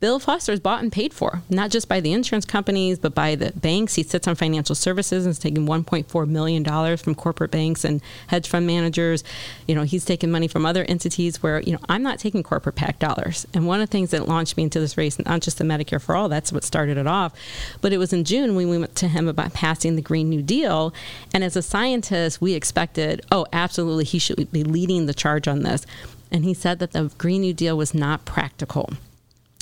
[0.00, 3.34] Bill Foster is bought and paid for, not just by the insurance companies, but by
[3.34, 3.96] the banks.
[3.96, 8.48] He sits on financial services and is taking $1.4 million from corporate banks and hedge
[8.48, 9.24] fund managers.
[9.66, 12.76] You know, he's taking money from other entities where, you know, I'm not taking corporate
[12.76, 13.44] PAC dollars.
[13.52, 16.00] And one of the things that launched me into this race, not just the Medicare
[16.00, 17.32] for All, that's what started it off,
[17.80, 20.42] but it was in June when we went to him about passing the Green New
[20.42, 20.94] Deal.
[21.34, 25.64] And as a scientist, we expected, oh, absolutely, he should be leading the charge on
[25.64, 25.84] this
[26.30, 28.90] and he said that the Green New Deal was not practical.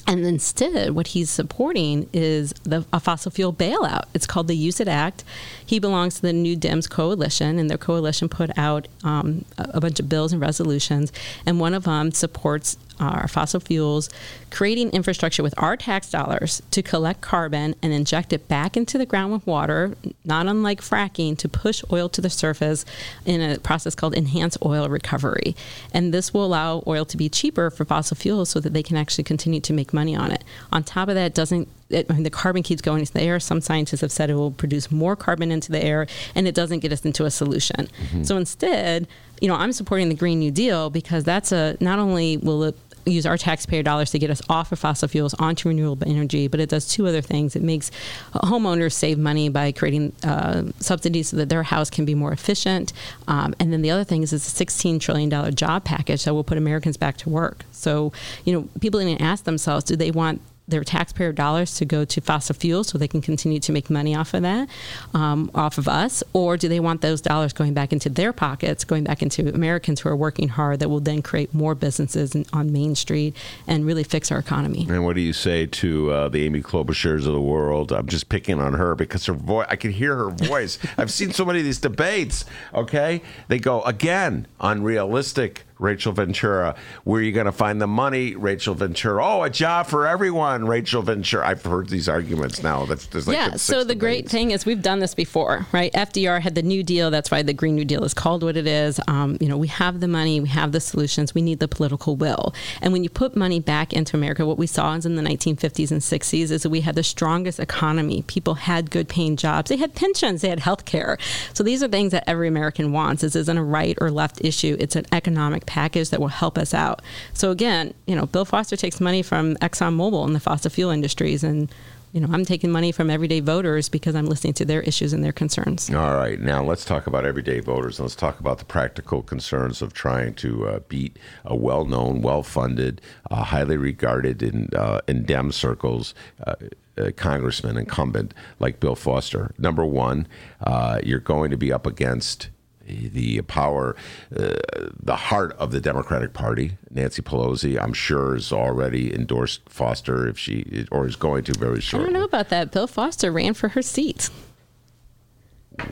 [0.09, 4.05] And instead, what he's supporting is the, a fossil fuel bailout.
[4.15, 5.25] It's called the Use It Act.
[5.65, 9.81] He belongs to the New Dems coalition, and their coalition put out um, a, a
[9.81, 11.13] bunch of bills and resolutions,
[11.45, 14.09] and one of them supports our fossil fuels,
[14.51, 19.07] creating infrastructure with our tax dollars to collect carbon and inject it back into the
[19.07, 22.85] ground with water, not unlike fracking, to push oil to the surface
[23.25, 25.55] in a process called enhanced oil recovery.
[25.93, 28.97] And this will allow oil to be cheaper for fossil fuels so that they can
[28.97, 30.45] actually continue to make money on it.
[30.73, 33.39] On top of that, doesn't it, I mean, the carbon keeps going into the air.
[33.39, 36.81] Some scientists have said it will produce more carbon into the air, and it doesn't
[36.81, 37.87] get us into a solution.
[37.87, 38.25] Mm-hmm.
[38.25, 39.07] So instead,
[39.41, 42.77] you know, I'm supporting the Green New Deal because that's a not only will it
[43.07, 46.61] use our taxpayer dollars to get us off of fossil fuels onto renewable energy, but
[46.61, 47.57] it does two other things.
[47.57, 47.91] It makes
[48.35, 52.93] homeowners save money by creating uh, subsidies so that their house can be more efficient.
[53.29, 56.45] Um, and then the other thing is it's a $16 trillion job package that will
[56.45, 57.65] put Americans back to work.
[57.73, 58.13] So,
[58.45, 62.21] you know, people to ask themselves do they want their taxpayer dollars to go to
[62.21, 64.69] fossil fuels so they can continue to make money off of that,
[65.15, 66.23] um, off of us?
[66.33, 70.01] Or do they want those dollars going back into their pockets, going back into Americans
[70.01, 73.37] who are working hard that will then create more businesses in, on Main Street
[73.67, 74.87] and really fix our economy?
[74.89, 77.93] And what do you say to uh, the Amy Klobuchars of the world?
[77.93, 80.79] I'm just picking on her because her voice, I can hear her voice.
[80.99, 82.45] I've seen so many of these debates,
[82.75, 83.23] okay?
[83.49, 86.75] They go, again, unrealistic Rachel Ventura.
[87.05, 89.25] Where are you going to find the money, Rachel Ventura?
[89.25, 91.47] Oh, a job for everyone, Rachel Ventura.
[91.47, 92.87] I've heard these arguments now.
[92.87, 93.57] That's there's like yeah.
[93.57, 94.01] So the debates.
[94.01, 95.93] great thing is we've done this before, right?
[95.93, 97.11] FDR had the New Deal.
[97.11, 99.01] That's why the Green New Deal is called what it is.
[99.07, 101.35] Um, you know, we have the money, we have the solutions.
[101.35, 102.55] We need the political will.
[102.81, 105.91] And when you put money back into America, what we saw is in the 1950s
[105.91, 108.23] and 60s is that we had the strongest economy.
[108.23, 109.69] People had good paying jobs.
[109.69, 110.41] They had pensions.
[110.41, 111.19] They had health care.
[111.53, 113.23] So these are things that every American wants.
[113.23, 114.77] This isn't a right or left issue.
[114.81, 117.03] It's an economic package that will help us out.
[117.35, 121.45] So again, you know, Bill Foster takes money from ExxonMobil and the fossil fuel industries
[121.45, 121.71] and
[122.17, 125.23] you know, I'm taking money from everyday voters because I'm listening to their issues and
[125.23, 125.93] their concerns.
[125.93, 127.99] All right, now let's talk about everyday voters.
[127.99, 133.03] And let's talk about the practical concerns of trying to uh, beat a well-known, well-funded,
[133.31, 136.15] uh, highly regarded in uh, in Dem circles.
[136.47, 136.55] Uh,
[136.99, 139.53] uh, congressman incumbent like Bill Foster.
[139.59, 140.27] Number one,
[140.63, 142.49] uh, you're going to be up against
[142.87, 143.97] the power,
[144.37, 144.55] uh,
[145.03, 146.79] the heart of the Democratic Party.
[146.91, 151.81] Nancy Pelosi, I'm sure, has already endorsed Foster if she or is going to very
[151.81, 152.09] shortly.
[152.09, 152.71] I don't know about that.
[152.71, 154.31] Bill Foster ran for her seat.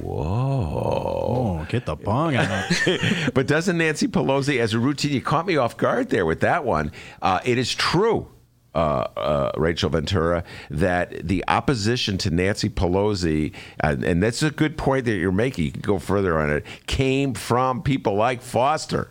[0.00, 1.60] Whoa!
[1.60, 2.70] Oh, get the bong out!
[3.34, 6.64] but doesn't Nancy Pelosi, as a routine, you caught me off guard there with that
[6.64, 6.90] one.
[7.20, 8.28] Uh, it is true
[8.74, 15.04] uh, uh, Rachel Ventura, that the opposition to Nancy Pelosi, and, that's a good point
[15.04, 19.08] that you're making, you can go further on it, came from people like Foster.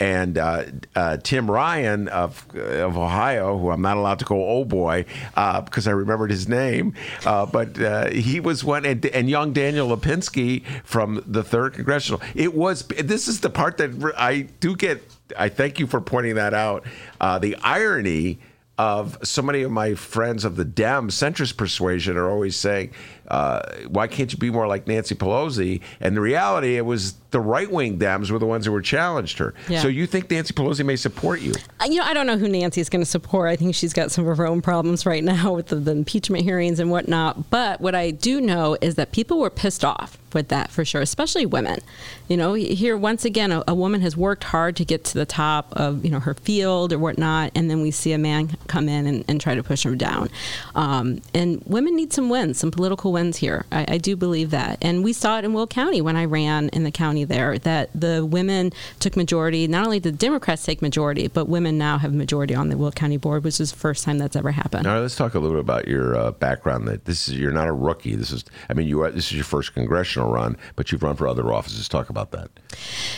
[0.00, 0.64] And uh,
[0.96, 5.04] uh Tim Ryan of, of Ohio, who I'm not allowed to go, oh boy,
[5.36, 6.94] uh, because I remembered his name,
[7.24, 12.20] uh, but he was one, and, and, young Daniel Lipinski from the third congressional.
[12.34, 12.82] It was.
[12.88, 15.00] This is the part that I do get.
[15.38, 16.84] I thank you for pointing that out.
[17.20, 18.40] the irony
[18.76, 22.90] of so many of my friends of the Dem centrist persuasion are always saying,
[23.28, 27.40] uh, "Why can't you be more like Nancy Pelosi?" And the reality, it was the
[27.40, 29.54] right wing Dems were the ones who were challenged her.
[29.68, 29.82] Yeah.
[29.82, 31.52] So you think Nancy Pelosi may support you?
[31.80, 33.50] Uh, you know, I don't know who Nancy is going to support.
[33.50, 36.44] I think she's got some of her own problems right now with the, the impeachment
[36.44, 37.50] hearings and whatnot.
[37.50, 41.00] But what I do know is that people were pissed off with that for sure,
[41.00, 41.80] especially women.
[42.28, 45.24] You know, here once again, a, a, woman has worked hard to get to the
[45.24, 48.88] top of you know her field or whatnot, and then we see a man come
[48.88, 50.28] in and, and try to push her down.
[50.74, 53.64] Um, and women need some wins, some political wins here.
[53.70, 56.68] I, I, do believe that, and we saw it in Will County when I ran
[56.70, 59.66] in the county there that the women took majority.
[59.66, 63.16] Not only did Democrats take majority, but women now have majority on the Will County
[63.16, 64.86] board, which is the first time that's ever happened.
[64.86, 66.88] All right, let's talk a little bit about your uh, background.
[66.88, 68.14] That this is you're not a rookie.
[68.14, 71.16] This is, I mean, you are, this is your first congressional run, but you've run
[71.16, 71.88] for other offices.
[71.88, 72.50] Talk about that.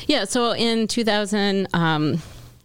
[0.07, 0.25] Yeah.
[0.25, 1.69] So in 2000.
[1.75, 2.23] Um,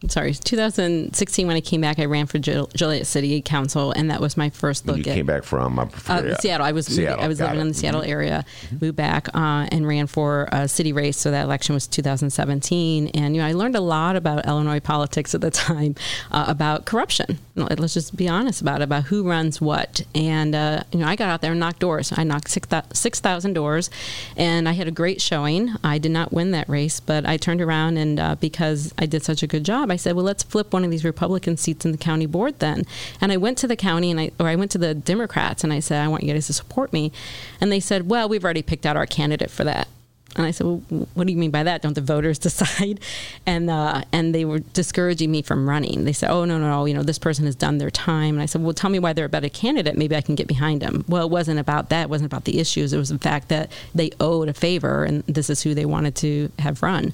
[0.07, 4.35] sorry, 2016 when I came back, I ran for Joliet City Council, and that was
[4.35, 4.97] my first look.
[4.97, 6.65] You at, came back from uh, uh, Seattle.
[6.65, 7.61] I was Seattle, I was living it.
[7.61, 8.09] in the Seattle mm-hmm.
[8.09, 8.85] area, mm-hmm.
[8.85, 11.17] moved back uh, and ran for a city race.
[11.17, 15.35] So that election was 2017, and you know I learned a lot about Illinois politics
[15.35, 15.95] at the time,
[16.31, 17.37] uh, about corruption.
[17.55, 20.01] Let's just be honest about it, about who runs what.
[20.15, 22.11] And uh, you know I got out there and knocked doors.
[22.15, 23.89] I knocked 6,000 doors,
[24.35, 25.75] and I had a great showing.
[25.83, 29.23] I did not win that race, but I turned around and uh, because I did
[29.23, 29.90] such a good job.
[29.91, 32.83] I said, well, let's flip one of these Republican seats in the county board then.
[33.19, 35.71] And I went to the county and I, or I went to the Democrats and
[35.71, 37.11] I said, I want you guys to support me.
[37.59, 39.87] And they said, well, we've already picked out our candidate for that.
[40.35, 40.81] And I said, "Well,
[41.13, 41.81] what do you mean by that?
[41.81, 42.99] Don't the voters decide?"
[43.45, 46.05] And uh, and they were discouraging me from running.
[46.05, 46.85] They said, "Oh no, no, no!
[46.85, 49.13] You know, this person has done their time." And I said, "Well, tell me why
[49.13, 49.97] they're a better candidate.
[49.97, 52.03] Maybe I can get behind them." Well, it wasn't about that.
[52.03, 52.93] It wasn't about the issues.
[52.93, 56.15] It was the fact that they owed a favor, and this is who they wanted
[56.17, 57.13] to have run.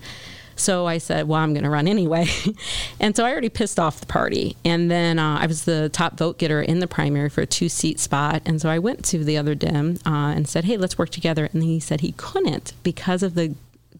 [0.59, 2.27] So I said, well, I'm going to run anyway.
[2.99, 4.55] and so I already pissed off the party.
[4.65, 7.69] And then uh, I was the top vote getter in the primary for a two
[7.69, 8.41] seat spot.
[8.45, 11.49] And so I went to the other Dem uh, and said, hey, let's work together.
[11.53, 13.55] And he said he couldn't because of the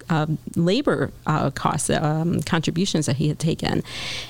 [0.10, 3.84] um, labor uh, costs, um, contributions that he had taken.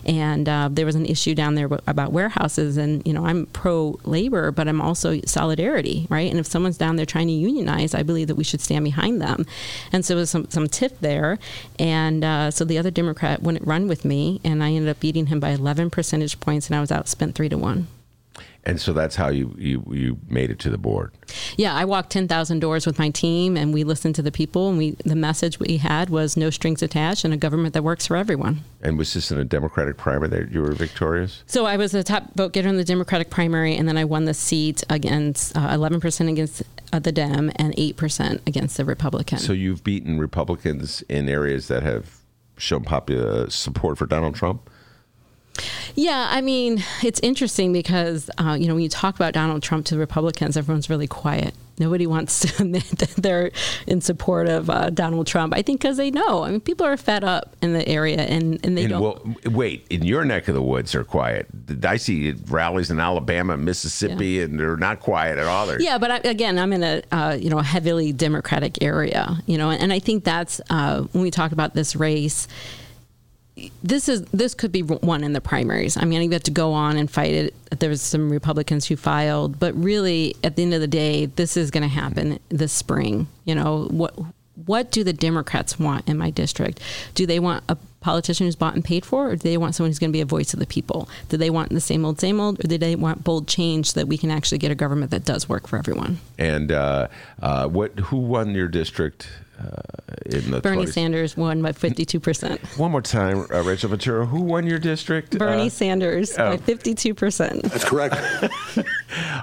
[0.05, 2.77] And uh, there was an issue down there about warehouses.
[2.77, 6.29] And, you know, I'm pro labor, but I'm also solidarity, right?
[6.29, 9.21] And if someone's down there trying to unionize, I believe that we should stand behind
[9.21, 9.45] them.
[9.91, 11.39] And so there was some, some tiff there.
[11.79, 15.27] And uh, so the other Democrat wouldn't run with me, and I ended up beating
[15.27, 17.87] him by 11 percentage points, and I was outspent three to one.
[18.67, 21.13] And so that's how you, you, you made it to the board.
[21.55, 24.77] Yeah, I walked 10,000 doors with my team and we listened to the people and
[24.77, 28.17] we the message we had was no strings attached and a government that works for
[28.17, 28.65] everyone.
[28.81, 31.43] And was this in a Democratic primary that you were victorious?
[31.47, 34.25] So I was the top vote getter in the Democratic primary and then I won
[34.25, 36.61] the seat against uh, 11% against
[36.91, 39.37] uh, the Dem and 8% against the Republican.
[39.37, 42.17] So you've beaten Republicans in areas that have
[42.57, 44.69] shown popular support for Donald Trump?
[45.95, 49.85] Yeah, I mean, it's interesting because, uh, you know, when you talk about Donald Trump
[49.87, 51.53] to the Republicans, everyone's really quiet.
[51.79, 53.51] Nobody wants to admit that they're
[53.85, 55.53] in support of uh, Donald Trump.
[55.55, 56.43] I think because they know.
[56.43, 59.01] I mean, people are fed up in the area, and, and they And don't.
[59.01, 61.47] well, wait, in your neck of the woods, they're quiet.
[61.83, 65.67] I see rallies in Alabama, and Mississippi, and they're not quiet at all.
[65.67, 69.57] They're, Yeah, but I, again, I'm in a uh, you know heavily Democratic area, you
[69.57, 72.47] know, and, and I think that's uh, when we talk about this race.
[73.83, 75.97] This is this could be one in the primaries.
[75.97, 77.79] I mean, you have to go on and fight it.
[77.79, 81.71] There's some Republicans who filed, but really, at the end of the day, this is
[81.71, 83.27] going to happen this spring.
[83.45, 84.13] You know what?
[84.65, 86.79] What do the Democrats want in my district?
[87.13, 89.89] Do they want a politician who's bought and paid for, or do they want someone
[89.89, 91.09] who's going to be a voice of the people?
[91.29, 93.99] Do they want the same old, same old, or do they want bold change so
[93.99, 96.19] that we can actually get a government that does work for everyone?
[96.37, 97.07] And uh,
[97.41, 97.99] uh, what?
[97.99, 99.29] Who won your district
[99.59, 99.81] uh,
[100.25, 100.93] in the Bernie 20s?
[100.93, 102.77] Sanders won by 52%.
[102.77, 104.25] One more time, uh, Rachel Ventura.
[104.25, 105.37] Who won your district?
[105.37, 106.51] Bernie Uh, Sanders oh.
[106.51, 107.61] by 52%.
[107.63, 108.15] That's correct.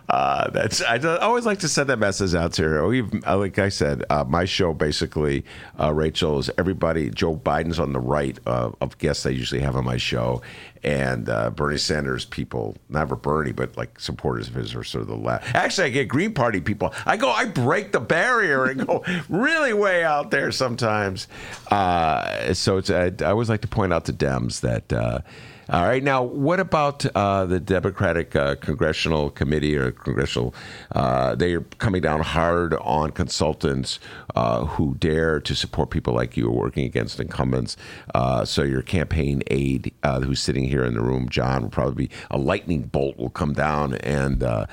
[0.09, 2.87] Uh, that's I always like to send that message out to her.
[2.87, 5.45] We've, uh, like I said, uh, my show basically,
[5.81, 7.11] uh, Rachel is everybody.
[7.11, 10.43] Joe Biden's on the right uh, of guests I usually have on my show,
[10.85, 15.09] and uh, Bernie Sanders people, never Bernie, but like supporters of his are sort of
[15.09, 15.55] the left.
[15.55, 16.93] Actually, I get Green Party people.
[17.07, 21.29] I go, I break the barrier and go really way out there sometimes.
[21.71, 24.93] Uh, so I, I always like to point out to Dems that.
[24.93, 25.21] Uh,
[25.71, 26.03] all right.
[26.03, 30.55] Now, what about uh, the Democratic uh, Congressional Committee or Congressional?
[30.93, 33.99] Uh, they are coming down hard on consultants
[34.35, 37.77] uh, who dare to support people like you are working against incumbents.
[38.15, 42.07] Uh, so your campaign aide, uh, who's sitting here in the room, John, will probably
[42.07, 44.67] be a lightning bolt will come down and uh,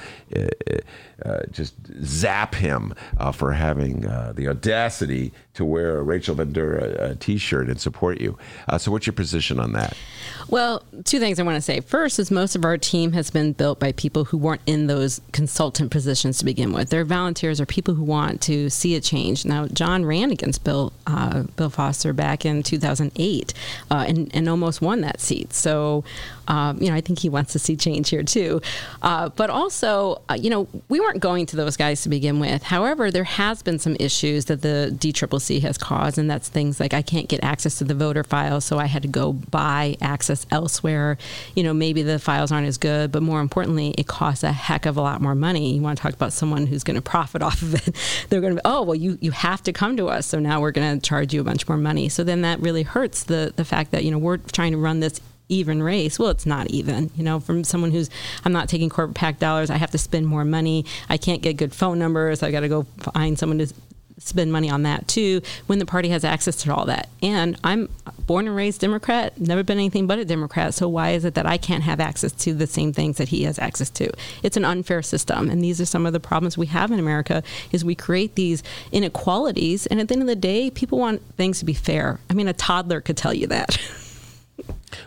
[1.26, 2.94] uh, just zap him
[3.34, 8.38] for having the audacity to wear a Rachel Ventura uh, T-shirt and support you.
[8.78, 9.96] So, what's your position on that?
[10.50, 11.80] Well, two things I want to say.
[11.82, 15.22] First is most of our team has been built by people who weren't in those
[15.32, 16.90] consultant positions to begin with.
[16.90, 19.46] They're volunteers or people who want to see a change.
[19.52, 23.54] Now, John ran against Bill uh, Bill Foster back in 2008
[23.92, 25.52] uh, and, and almost won that seat.
[25.52, 26.06] So,
[26.48, 28.62] um, you know, I think he wants to see change here too.
[29.02, 32.64] Uh, but also, uh, you know, we weren't going to those guys to begin with.
[32.64, 36.94] However, there has been some issues that the DCCC has caused, and that's things like
[36.94, 40.46] I can't get access to the voter files, so I had to go buy access
[40.52, 41.18] elsewhere.
[41.56, 44.86] You know, maybe the files aren't as good, but more importantly, it costs a heck
[44.86, 45.76] of a lot more money.
[45.76, 47.96] You want to talk about someone who's going to profit off of it?
[48.30, 50.62] They're going to be, oh, well, you you have to come to us, so now
[50.62, 52.10] we're going to charge you a bunch more money.
[52.10, 55.00] So then that really hurts the the fact that you know we're trying to run
[55.00, 55.22] this
[55.52, 56.18] even race.
[56.18, 57.12] Well, it's not even.
[57.16, 58.10] You know, from someone who's
[58.44, 60.86] I'm not taking corporate PAC dollars, I have to spend more money.
[61.10, 62.42] I can't get good phone numbers.
[62.42, 63.68] I got to go find someone to
[64.18, 67.10] spend money on that too when the party has access to all that.
[67.22, 67.90] And I'm
[68.28, 70.74] born and raised Democrat, never been anything but a Democrat.
[70.74, 73.44] So why is it that I can't have access to the same things that he
[73.44, 74.12] has access to?
[74.44, 75.50] It's an unfair system.
[75.50, 78.64] And these are some of the problems we have in America is we create these
[78.92, 82.20] inequalities and at the end of the day, people want things to be fair.
[82.30, 83.78] I mean, a toddler could tell you that.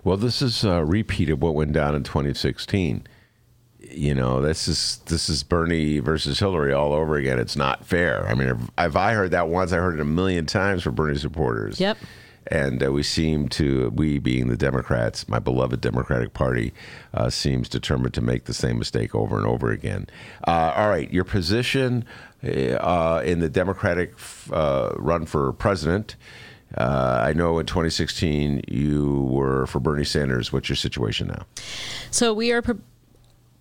[0.02, 3.06] Well, this is a repeat of what went down in 2016.
[3.80, 7.38] You know, this is this is Bernie versus Hillary all over again.
[7.38, 8.26] It's not fair.
[8.26, 10.90] I mean, if, if I heard that once, I heard it a million times for
[10.90, 11.78] Bernie supporters.
[11.78, 11.98] Yep.
[12.48, 16.74] And uh, we seem to, we being the Democrats, my beloved Democratic Party,
[17.14, 20.06] uh, seems determined to make the same mistake over and over again.
[20.46, 22.04] Uh, all right, your position
[22.42, 24.14] uh, in the Democratic
[24.52, 26.16] uh, run for president.
[26.76, 30.52] Uh, I know in 2016 you were for Bernie Sanders.
[30.52, 31.46] What's your situation now?
[32.10, 32.62] So we are.
[32.62, 32.80] Pro-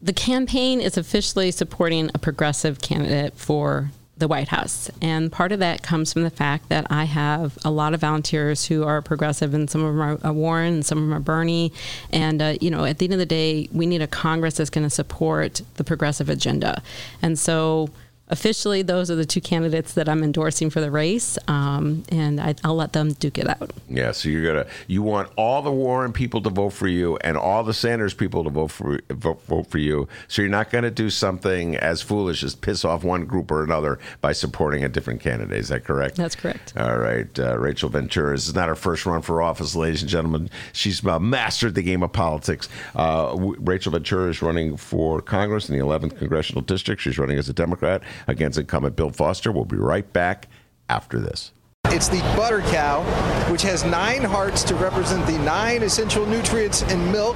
[0.01, 5.59] the campaign is officially supporting a progressive candidate for the White House, and part of
[5.59, 9.53] that comes from the fact that I have a lot of volunteers who are progressive,
[9.53, 11.71] and some of them are Warren, and some of them are Bernie.
[12.11, 14.69] And uh, you know, at the end of the day, we need a Congress that's
[14.69, 16.81] going to support the progressive agenda.
[17.21, 17.89] And so
[18.29, 22.55] officially, those are the two candidates that I'm endorsing for the race, um, and I,
[22.63, 23.71] will let them duke it out.
[23.89, 27.37] Yeah, so you're gonna you want all the Warren people to vote for you and
[27.37, 30.07] all the Sanders people to vote for vote, vote for you.
[30.27, 33.63] So you're not going to do something as foolish as piss off one group or
[33.63, 35.57] another by supporting a different candidate.
[35.57, 36.15] Is that correct?
[36.15, 36.73] That's correct.
[36.77, 38.35] All right, uh, Rachel Ventura.
[38.35, 40.49] This is not her first run for office, ladies and gentlemen.
[40.71, 42.69] She's uh, mastered the game of politics.
[42.95, 47.01] Uh, w- Rachel Ventura is running for Congress in the 11th congressional district.
[47.01, 49.51] She's running as a Democrat against incumbent Bill Foster.
[49.51, 50.47] We'll be right back
[50.89, 51.51] after this.
[51.87, 53.03] It's the butter cow,
[53.51, 57.35] which has nine hearts to represent the nine essential nutrients in milk.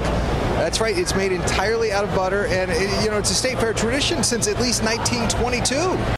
[0.58, 3.60] That's right, it's made entirely out of butter, and it, you know it's a state
[3.60, 6.17] fair tradition since at least 1922.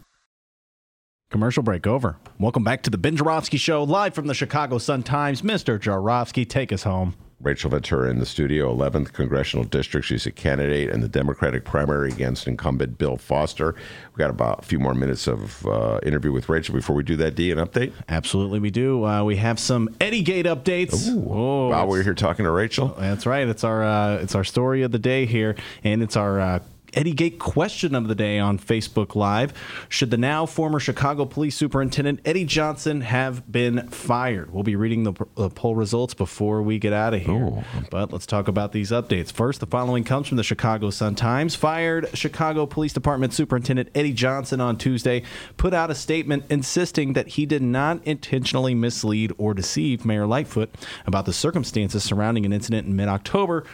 [1.29, 2.17] Commercial break over.
[2.39, 5.43] Welcome back to the Ben Joravsky Show, live from the Chicago Sun Times.
[5.43, 5.79] Mr.
[5.79, 7.15] Joravsky, take us home.
[7.39, 10.07] Rachel Ventura in the studio, 11th Congressional District.
[10.07, 13.75] She's a candidate in the Democratic primary against incumbent Bill Foster.
[14.15, 17.15] We got about a few more minutes of uh, interview with Rachel before we do
[17.17, 17.35] that.
[17.35, 17.93] D, an update?
[18.09, 19.05] Absolutely, we do.
[19.05, 21.07] Uh, we have some Eddie Gate updates.
[21.09, 21.27] Ooh.
[21.29, 23.47] Oh, While we're here talking to Rachel, that's right.
[23.47, 26.59] It's our uh, it's our story of the day here, and it's our uh,
[26.97, 29.53] Eddie Gate question of the day on Facebook Live.
[29.87, 34.51] Should the now former Chicago Police Superintendent Eddie Johnson have been fired?
[34.51, 37.35] We'll be reading the, the poll results before we get out of here.
[37.35, 37.63] Ooh.
[37.91, 39.31] But let's talk about these updates.
[39.31, 41.53] First, the following comes from the Chicago Sun Times.
[41.53, 45.21] Fired Chicago Police Department Superintendent Eddie Johnson on Tuesday
[45.57, 50.73] put out a statement insisting that he did not intentionally mislead or deceive Mayor Lightfoot
[51.05, 53.65] about the circumstances surrounding an incident in mid October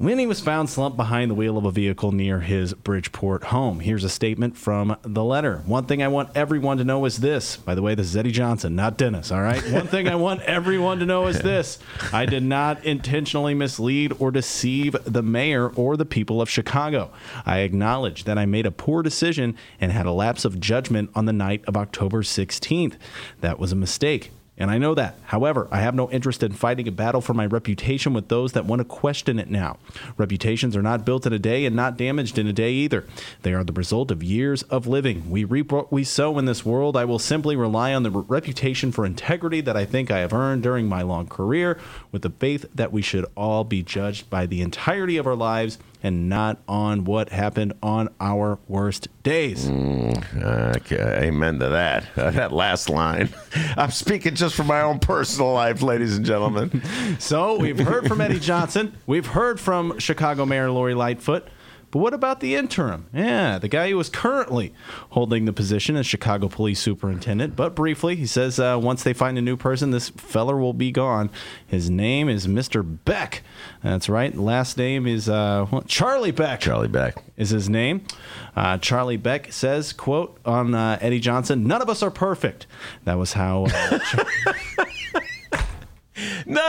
[0.00, 3.80] when he was found slumped behind the wheel of a vehicle near his Bridgeport home.
[3.80, 5.58] Here's a statement from the letter.
[5.66, 7.58] One thing I want everyone to know is this.
[7.58, 9.62] By the way, this is Eddie Johnson, not Dennis, all right?
[9.70, 11.78] One thing I want everyone to know is this.
[12.14, 17.10] I did not intentionally mislead or deceive the mayor or the people of Chicago.
[17.44, 21.26] I acknowledge that I made a poor decision and had a lapse of judgment on
[21.26, 22.94] the night of October 16th.
[23.42, 24.30] That was a mistake
[24.60, 25.16] and I know that.
[25.24, 28.66] However, I have no interest in fighting a battle for my reputation with those that
[28.66, 29.78] want to question it now.
[30.18, 33.06] Reputations are not built in a day and not damaged in a day either.
[33.40, 35.30] They are the result of years of living.
[35.30, 36.94] We reap what we sow in this world.
[36.94, 40.62] I will simply rely on the reputation for integrity that I think I have earned
[40.62, 41.78] during my long career,
[42.12, 45.78] with the faith that we should all be judged by the entirety of our lives
[46.02, 49.68] and not on what happened on our worst days.
[49.68, 52.06] Mm, okay, amen to that.
[52.16, 53.28] Uh, that last line.
[53.76, 56.82] I'm speaking just from my own personal life, ladies and gentlemen.
[57.18, 58.96] so we've heard from Eddie Johnson.
[59.06, 61.46] We've heard from Chicago Mayor Lori Lightfoot.
[61.90, 63.06] But what about the interim?
[63.12, 64.72] Yeah, the guy who is currently
[65.10, 67.56] holding the position as Chicago Police Superintendent.
[67.56, 70.92] But briefly, he says uh, once they find a new person, this feller will be
[70.92, 71.30] gone.
[71.66, 72.84] His name is Mr.
[73.04, 73.42] Beck.
[73.82, 74.36] That's right.
[74.36, 76.60] Last name is uh, Charlie Beck.
[76.60, 78.04] Charlie Beck is his name.
[78.54, 82.66] Uh, Charlie Beck says, "quote on uh, Eddie Johnson: None of us are perfect."
[83.04, 83.66] That was how.
[83.66, 83.98] Uh,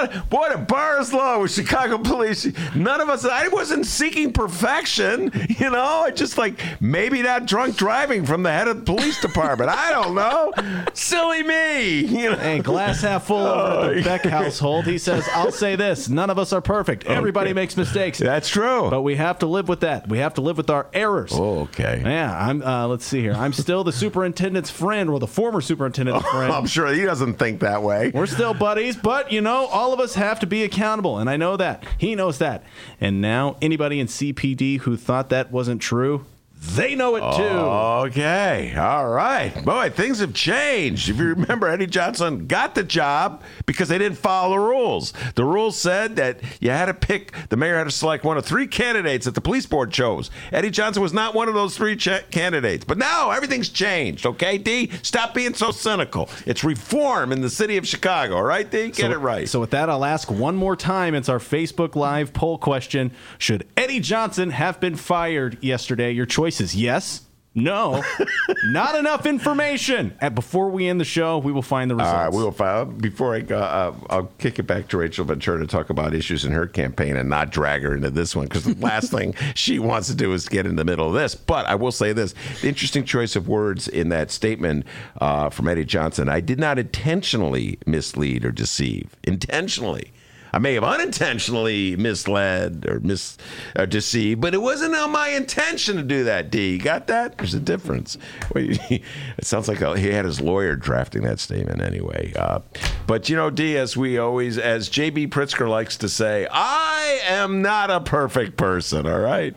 [0.01, 2.47] None, boy, the bar is low with Chicago police.
[2.75, 5.31] None of us, I wasn't seeking perfection.
[5.61, 9.19] You know, I just like maybe not drunk driving from the head of the police
[9.21, 9.69] department.
[9.69, 10.51] I don't know.
[10.93, 11.99] Silly me.
[12.01, 12.35] You know?
[12.35, 14.85] Hey, glass half full over the Beck household.
[14.85, 17.05] He says, I'll say this none of us are perfect.
[17.05, 18.17] Everybody makes mistakes.
[18.17, 18.89] That's true.
[18.89, 20.07] But we have to live with that.
[20.07, 21.31] We have to live with our errors.
[21.33, 22.01] Oh, okay.
[22.03, 23.33] Yeah, I'm, uh, let's see here.
[23.33, 26.51] I'm still the superintendent's friend or the former superintendent's oh, friend.
[26.51, 28.11] I'm sure he doesn't think that way.
[28.13, 31.37] We're still buddies, but, you know, all of us have to be accountable, and I
[31.37, 31.83] know that.
[31.97, 32.63] He knows that.
[32.99, 36.25] And now, anybody in CPD who thought that wasn't true,
[36.61, 37.43] they know it too.
[37.43, 38.75] Okay.
[38.77, 39.49] All right.
[39.65, 41.09] Boy, things have changed.
[41.09, 45.11] If you remember, Eddie Johnson got the job because they didn't follow the rules.
[45.33, 48.45] The rules said that you had to pick, the mayor had to select one of
[48.45, 50.29] three candidates that the police board chose.
[50.51, 52.85] Eddie Johnson was not one of those three ch- candidates.
[52.85, 54.91] But now everything's changed, okay, D?
[55.01, 56.29] Stop being so cynical.
[56.45, 58.87] It's reform in the city of Chicago, all right, D?
[58.87, 59.49] Get so, it right.
[59.49, 61.15] So, with that, I'll ask one more time.
[61.15, 66.11] It's our Facebook Live poll question Should Eddie Johnson have been fired yesterday?
[66.11, 67.21] Your choice is yes,
[67.53, 68.01] no,
[68.63, 70.15] not enough information.
[70.21, 72.13] And before we end the show, we will find the results.
[72.13, 73.01] All right, we will find.
[73.01, 76.45] Before I go, uh, I'll kick it back to Rachel Ventura to talk about issues
[76.45, 79.79] in her campaign and not drag her into this one because the last thing she
[79.79, 81.35] wants to do is get in the middle of this.
[81.35, 84.85] But I will say this: the interesting choice of words in that statement
[85.19, 86.29] uh, from Eddie Johnson.
[86.29, 89.17] I did not intentionally mislead or deceive.
[89.25, 90.13] Intentionally.
[90.53, 93.37] I may have unintentionally misled or mis
[93.77, 96.51] or deceived, but it wasn't my intention to do that.
[96.51, 97.37] D, you got that?
[97.37, 98.17] There's a difference.
[98.55, 99.03] it
[99.41, 102.33] sounds like he had his lawyer drafting that statement anyway.
[102.35, 102.59] Uh,
[103.07, 107.61] but you know, D, as we always, as JB Pritzker likes to say, I am
[107.61, 109.07] not a perfect person.
[109.07, 109.55] All right.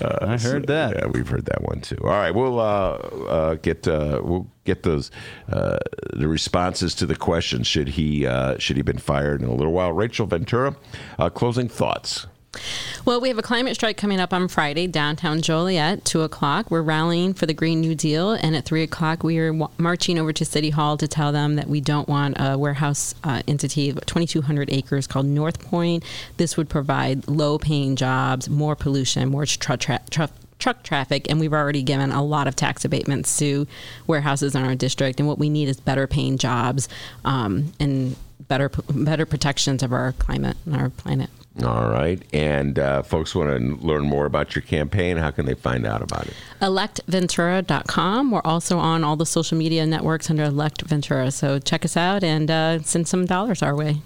[0.00, 0.96] Uh, I heard that.
[0.96, 1.98] Yeah, we've heard that one too.
[2.02, 5.10] All right, we'll uh, uh, get uh, we'll get those
[5.50, 5.78] uh,
[6.12, 7.66] the responses to the questions.
[7.66, 9.92] Should he uh, should he been fired in a little while?
[9.92, 10.76] Rachel Ventura,
[11.34, 12.26] closing thoughts.
[13.04, 16.70] Well, we have a climate strike coming up on Friday, downtown Joliet, 2 o'clock.
[16.70, 20.18] We're rallying for the Green New Deal, and at 3 o'clock, we are w- marching
[20.18, 23.90] over to City Hall to tell them that we don't want a warehouse uh, entity
[23.90, 26.04] of 2,200 acres called North Point.
[26.36, 31.82] This would provide low paying jobs, more pollution, more tra- truck traffic, and we've already
[31.82, 33.66] given a lot of tax abatements to
[34.06, 35.20] warehouses in our district.
[35.20, 36.88] And what we need is better paying jobs
[37.24, 38.16] um, and
[38.48, 41.30] better better protections of our climate and our planet.
[41.64, 42.22] All right.
[42.32, 45.16] And uh, folks want to learn more about your campaign.
[45.16, 46.34] How can they find out about it?
[46.60, 48.30] ElectVentura.com.
[48.30, 51.30] We're also on all the social media networks under Elect Ventura.
[51.30, 54.02] So check us out and uh, send some dollars our way.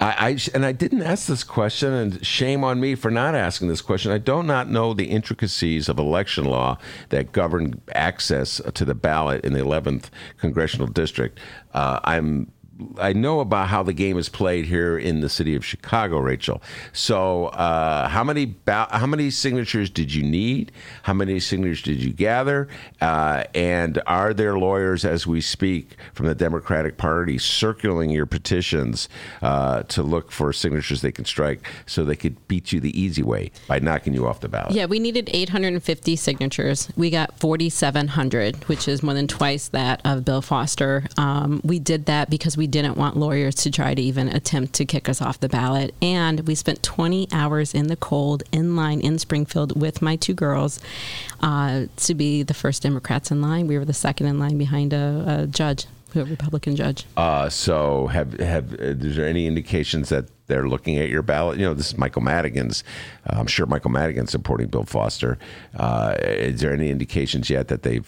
[0.00, 3.68] I, I, and I didn't ask this question, and shame on me for not asking
[3.68, 4.12] this question.
[4.12, 6.78] I do not know the intricacies of election law
[7.10, 11.38] that govern access to the ballot in the 11th congressional district.
[11.74, 12.50] Uh, I'm
[12.98, 16.62] I know about how the game is played here in the city of Chicago, Rachel.
[16.92, 20.72] So, uh, how many ba- how many signatures did you need?
[21.02, 22.68] How many signatures did you gather?
[23.00, 29.08] Uh, and are there lawyers, as we speak, from the Democratic Party circulating your petitions
[29.42, 33.22] uh, to look for signatures they can strike so they could beat you the easy
[33.22, 34.72] way by knocking you off the ballot?
[34.72, 36.88] Yeah, we needed 850 signatures.
[36.96, 41.04] We got 4,700, which is more than twice that of Bill Foster.
[41.16, 44.84] Um, we did that because we didn't want lawyers to try to even attempt to
[44.84, 45.94] kick us off the ballot.
[46.00, 50.34] And we spent 20 hours in the cold, in line in Springfield with my two
[50.34, 50.80] girls
[51.40, 53.66] uh, to be the first Democrats in line.
[53.66, 57.04] We were the second in line behind a, a judge a Republican judge.
[57.16, 61.58] Uh, so, have have uh, is there any indications that they're looking at your ballot?
[61.58, 62.84] You know, this is Michael Madigan's.
[63.26, 65.38] Uh, I'm sure Michael Madigan's supporting Bill Foster.
[65.76, 68.00] Uh, is there any indications yet that they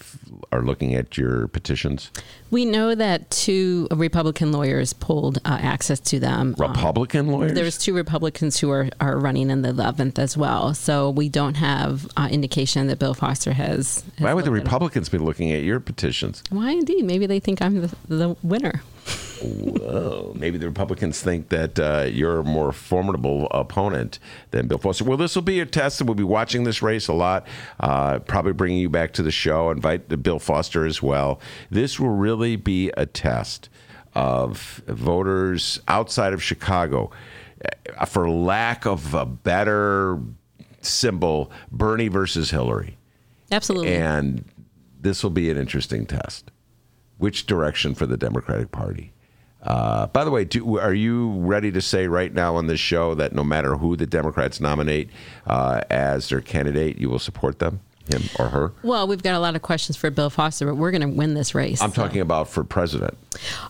[0.53, 2.11] are looking at your petitions?
[2.51, 6.55] We know that two Republican lawyers pulled uh, access to them.
[6.59, 7.53] Um, Republican um, lawyers?
[7.53, 10.75] There's two Republicans who are, are running in the 11th as well.
[10.75, 14.05] So we don't have uh, indication that Bill Foster has.
[14.17, 16.43] has Why would the Republicans be looking at your petitions?
[16.51, 17.05] Why indeed?
[17.05, 18.83] Maybe they think I'm the, the winner.
[19.41, 20.33] Whoa.
[20.37, 24.19] Maybe the Republicans think that uh, you're a more formidable opponent
[24.51, 25.05] than Bill Foster.
[25.05, 27.47] Well, this will be a test, and we'll be watching this race a lot.
[27.81, 29.71] Uh, probably bringing you back to the show.
[29.71, 31.41] Invite Bill Foster as well.
[31.71, 33.69] This will really be a test
[34.15, 37.11] of voters outside of Chicago.
[37.97, 40.19] Uh, for lack of a better
[40.81, 42.97] symbol, Bernie versus Hillary.
[43.51, 43.95] Absolutely.
[43.95, 44.45] And
[45.01, 46.51] this will be an interesting test.
[47.19, 49.13] Which direction for the Democratic Party?
[49.63, 53.15] Uh, by the way, do, are you ready to say right now on this show
[53.17, 55.11] that no matter who the Democrats nominate
[55.47, 57.81] uh, as their candidate, you will support them?
[58.13, 58.73] Him or her?
[58.83, 61.35] Well, we've got a lot of questions for Bill Foster, but we're going to win
[61.35, 61.81] this race.
[61.81, 62.03] I'm so.
[62.03, 63.17] talking about for president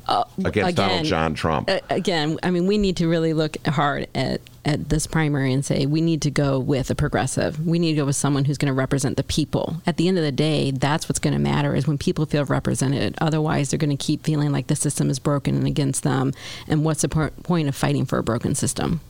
[0.07, 1.71] uh, against again, Donald John Trump.
[1.71, 5.65] Uh, again, I mean, we need to really look hard at at this primary and
[5.65, 7.67] say we need to go with a progressive.
[7.67, 9.81] We need to go with someone who's going to represent the people.
[9.87, 12.45] At the end of the day, that's what's going to matter is when people feel
[12.45, 13.15] represented.
[13.19, 16.35] Otherwise, they're going to keep feeling like the system is broken and against them.
[16.67, 19.01] And what's the point of fighting for a broken system?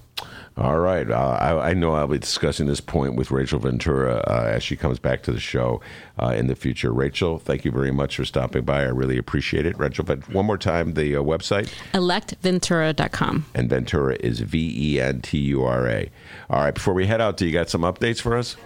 [0.59, 1.09] All right.
[1.09, 4.75] Uh, I, I, know I'll be discussing this point with Rachel Ventura uh, as she
[4.75, 5.81] comes back to the show
[6.21, 6.93] uh, in the future.
[6.93, 8.81] Rachel, thank you very much for stopping by.
[8.81, 9.79] I really appreciate it.
[9.79, 11.73] Rachel, but one more time, the uh, website?
[11.93, 13.47] ElectVentura.com.
[13.55, 16.11] And Ventura is V E N T U R A.
[16.51, 16.75] All right.
[16.75, 18.57] Before we head out, do you got some updates for us?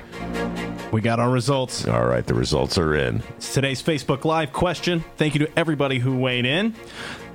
[0.93, 1.86] We got our results.
[1.86, 3.22] All right, the results are in.
[3.36, 5.05] It's today's Facebook Live question.
[5.16, 6.74] Thank you to everybody who weighed in.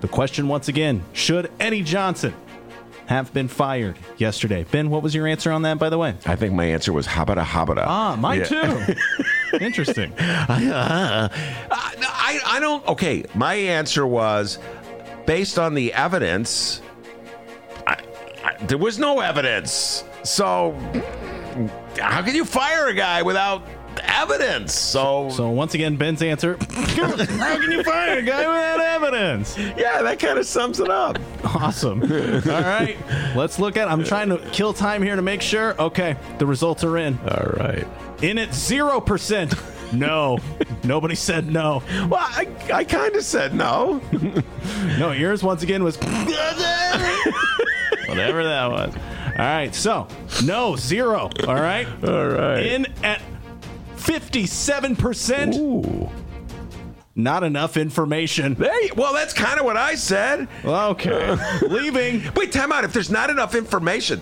[0.01, 2.33] The question once again Should Eddie Johnson
[3.07, 4.65] have been fired yesterday?
[4.69, 6.15] Ben, what was your answer on that, by the way?
[6.25, 7.83] I think my answer was habada habada.
[7.87, 8.45] Ah, mine Yeah.
[8.45, 8.95] too.
[9.59, 10.13] Interesting.
[10.19, 12.85] Uh, I, I don't.
[12.87, 14.59] Okay, my answer was
[15.25, 16.81] based on the evidence.
[17.85, 17.97] I,
[18.43, 20.73] I, there was no evidence, so
[21.99, 23.65] how can you fire a guy without
[24.03, 24.73] evidence?
[24.73, 26.57] So, So once again, Ben's answer.
[26.69, 29.57] How can you fire a guy without evidence?
[29.57, 31.19] yeah, that kind of sums it up.
[31.43, 32.01] Awesome.
[32.11, 32.97] All right,
[33.35, 33.87] let's look at.
[33.87, 35.79] I'm trying to kill time here to make sure.
[35.81, 37.17] Okay, the results are in.
[37.19, 37.87] All right.
[38.21, 39.53] In at zero percent.
[39.93, 40.37] No,
[40.83, 41.81] nobody said no.
[42.09, 44.01] Well, I, I kind of said no.
[44.99, 45.95] No, yours once again was
[48.07, 48.93] whatever that was.
[48.95, 50.07] All right, so
[50.43, 51.29] no zero.
[51.47, 52.65] All right, All right.
[52.65, 53.21] in at
[53.97, 55.55] fifty-seven percent.
[55.55, 56.09] Ooh.
[57.15, 58.55] Not enough information.
[58.59, 60.47] You, well, that's kind of what I said.
[60.63, 61.35] Okay,
[61.67, 62.21] leaving.
[62.35, 62.83] Wait, time out.
[62.83, 64.21] If there's not enough information,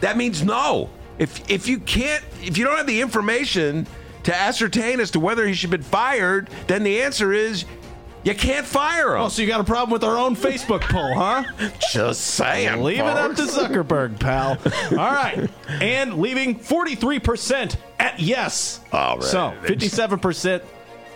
[0.00, 0.88] that means no.
[1.18, 3.86] If if you can't, if you don't have the information
[4.22, 7.66] to ascertain as to whether he should be fired, then the answer is
[8.24, 9.22] you can't fire him.
[9.22, 11.44] Oh, so you got a problem with our own Facebook poll, huh?
[11.92, 12.82] Just saying.
[12.82, 13.42] Leave it up to.
[13.42, 14.58] Zuckerberg, pal.
[14.92, 15.50] All right.
[15.68, 18.80] And leaving 43% at yes.
[18.92, 19.24] All right.
[19.24, 20.62] So 57%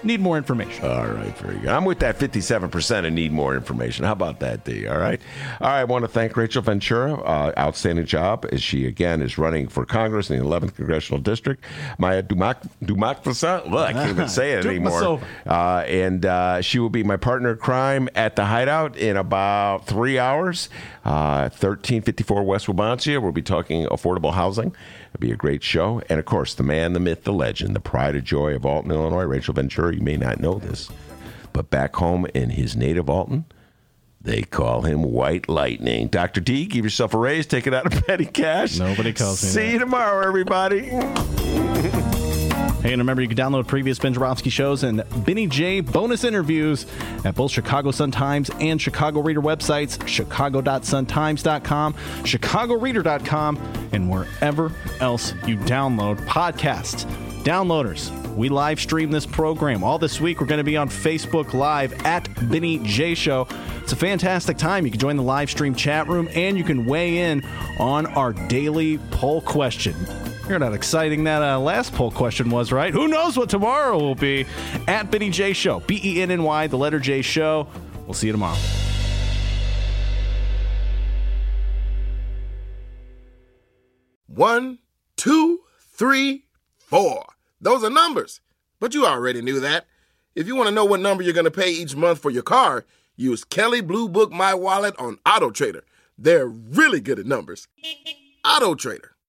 [0.05, 0.85] need more information.
[0.85, 1.69] All right, very good.
[1.69, 4.05] I'm with that 57% and need more information.
[4.05, 4.87] How about that, D?
[4.87, 5.21] All right.
[5.61, 5.81] All right.
[5.81, 7.15] I want to thank Rachel Ventura.
[7.15, 11.63] Uh, outstanding job as she, again, is running for Congress in the 11th Congressional District.
[11.99, 13.69] Maya Dumak, Dumakvasa.
[13.71, 15.21] Well, I can't even say it anymore.
[15.47, 19.87] Uh, and uh, she will be my partner in crime at the Hideout in about
[19.87, 20.69] three hours.
[21.05, 23.21] Uh, 1354 West Wabansia.
[23.21, 24.75] We'll be talking affordable housing.
[25.15, 26.03] It'll be a great show.
[26.09, 28.91] And of course, the man, the myth, the legend, the pride and joy of Alton,
[28.91, 29.95] Illinois, Rachel Ventura.
[29.95, 30.91] You may not know this,
[31.53, 33.45] but back home in his native Alton,
[34.21, 36.09] they call him White Lightning.
[36.09, 36.41] Dr.
[36.41, 37.47] D, give yourself a raise.
[37.47, 38.77] Take it out of petty cash.
[38.79, 39.73] Nobody calls me See that.
[39.75, 40.91] you tomorrow, everybody.
[42.85, 46.85] Hey, and remember, you can download previous Ben Joravsky shows and Benny J bonus interviews
[47.25, 54.71] at both Chicago Sun-Times and Chicago Reader websites, chicago.suntimes.com, chicagoreader.com, and wherever
[55.01, 57.07] else you download podcasts.
[57.43, 59.83] Downloaders, we live stream this program.
[59.83, 63.49] All this week, we're going to be on Facebook Live at Benny J Show.
[63.83, 64.85] It's a fantastic time.
[64.85, 67.43] You can join the live stream chat room and you can weigh in
[67.79, 69.95] on our daily poll question.
[70.47, 72.93] Heard not exciting that uh, last poll question was, right?
[72.93, 74.45] Who knows what tomorrow will be?
[74.87, 77.67] At Benny J Show, B E N N Y, the letter J Show.
[78.05, 78.59] We'll see you tomorrow.
[84.27, 84.81] One,
[85.17, 86.45] two, three,
[86.77, 87.25] four.
[87.63, 88.43] Those are numbers.
[88.81, 89.87] But you already knew that.
[90.35, 92.43] If you want to know what number you're going to pay each month for your
[92.43, 92.85] car,
[93.17, 95.85] use Kelley Blue Book My Wallet on Auto Trader.
[96.19, 97.67] They're really good at numbers.
[98.45, 99.14] Auto Trader.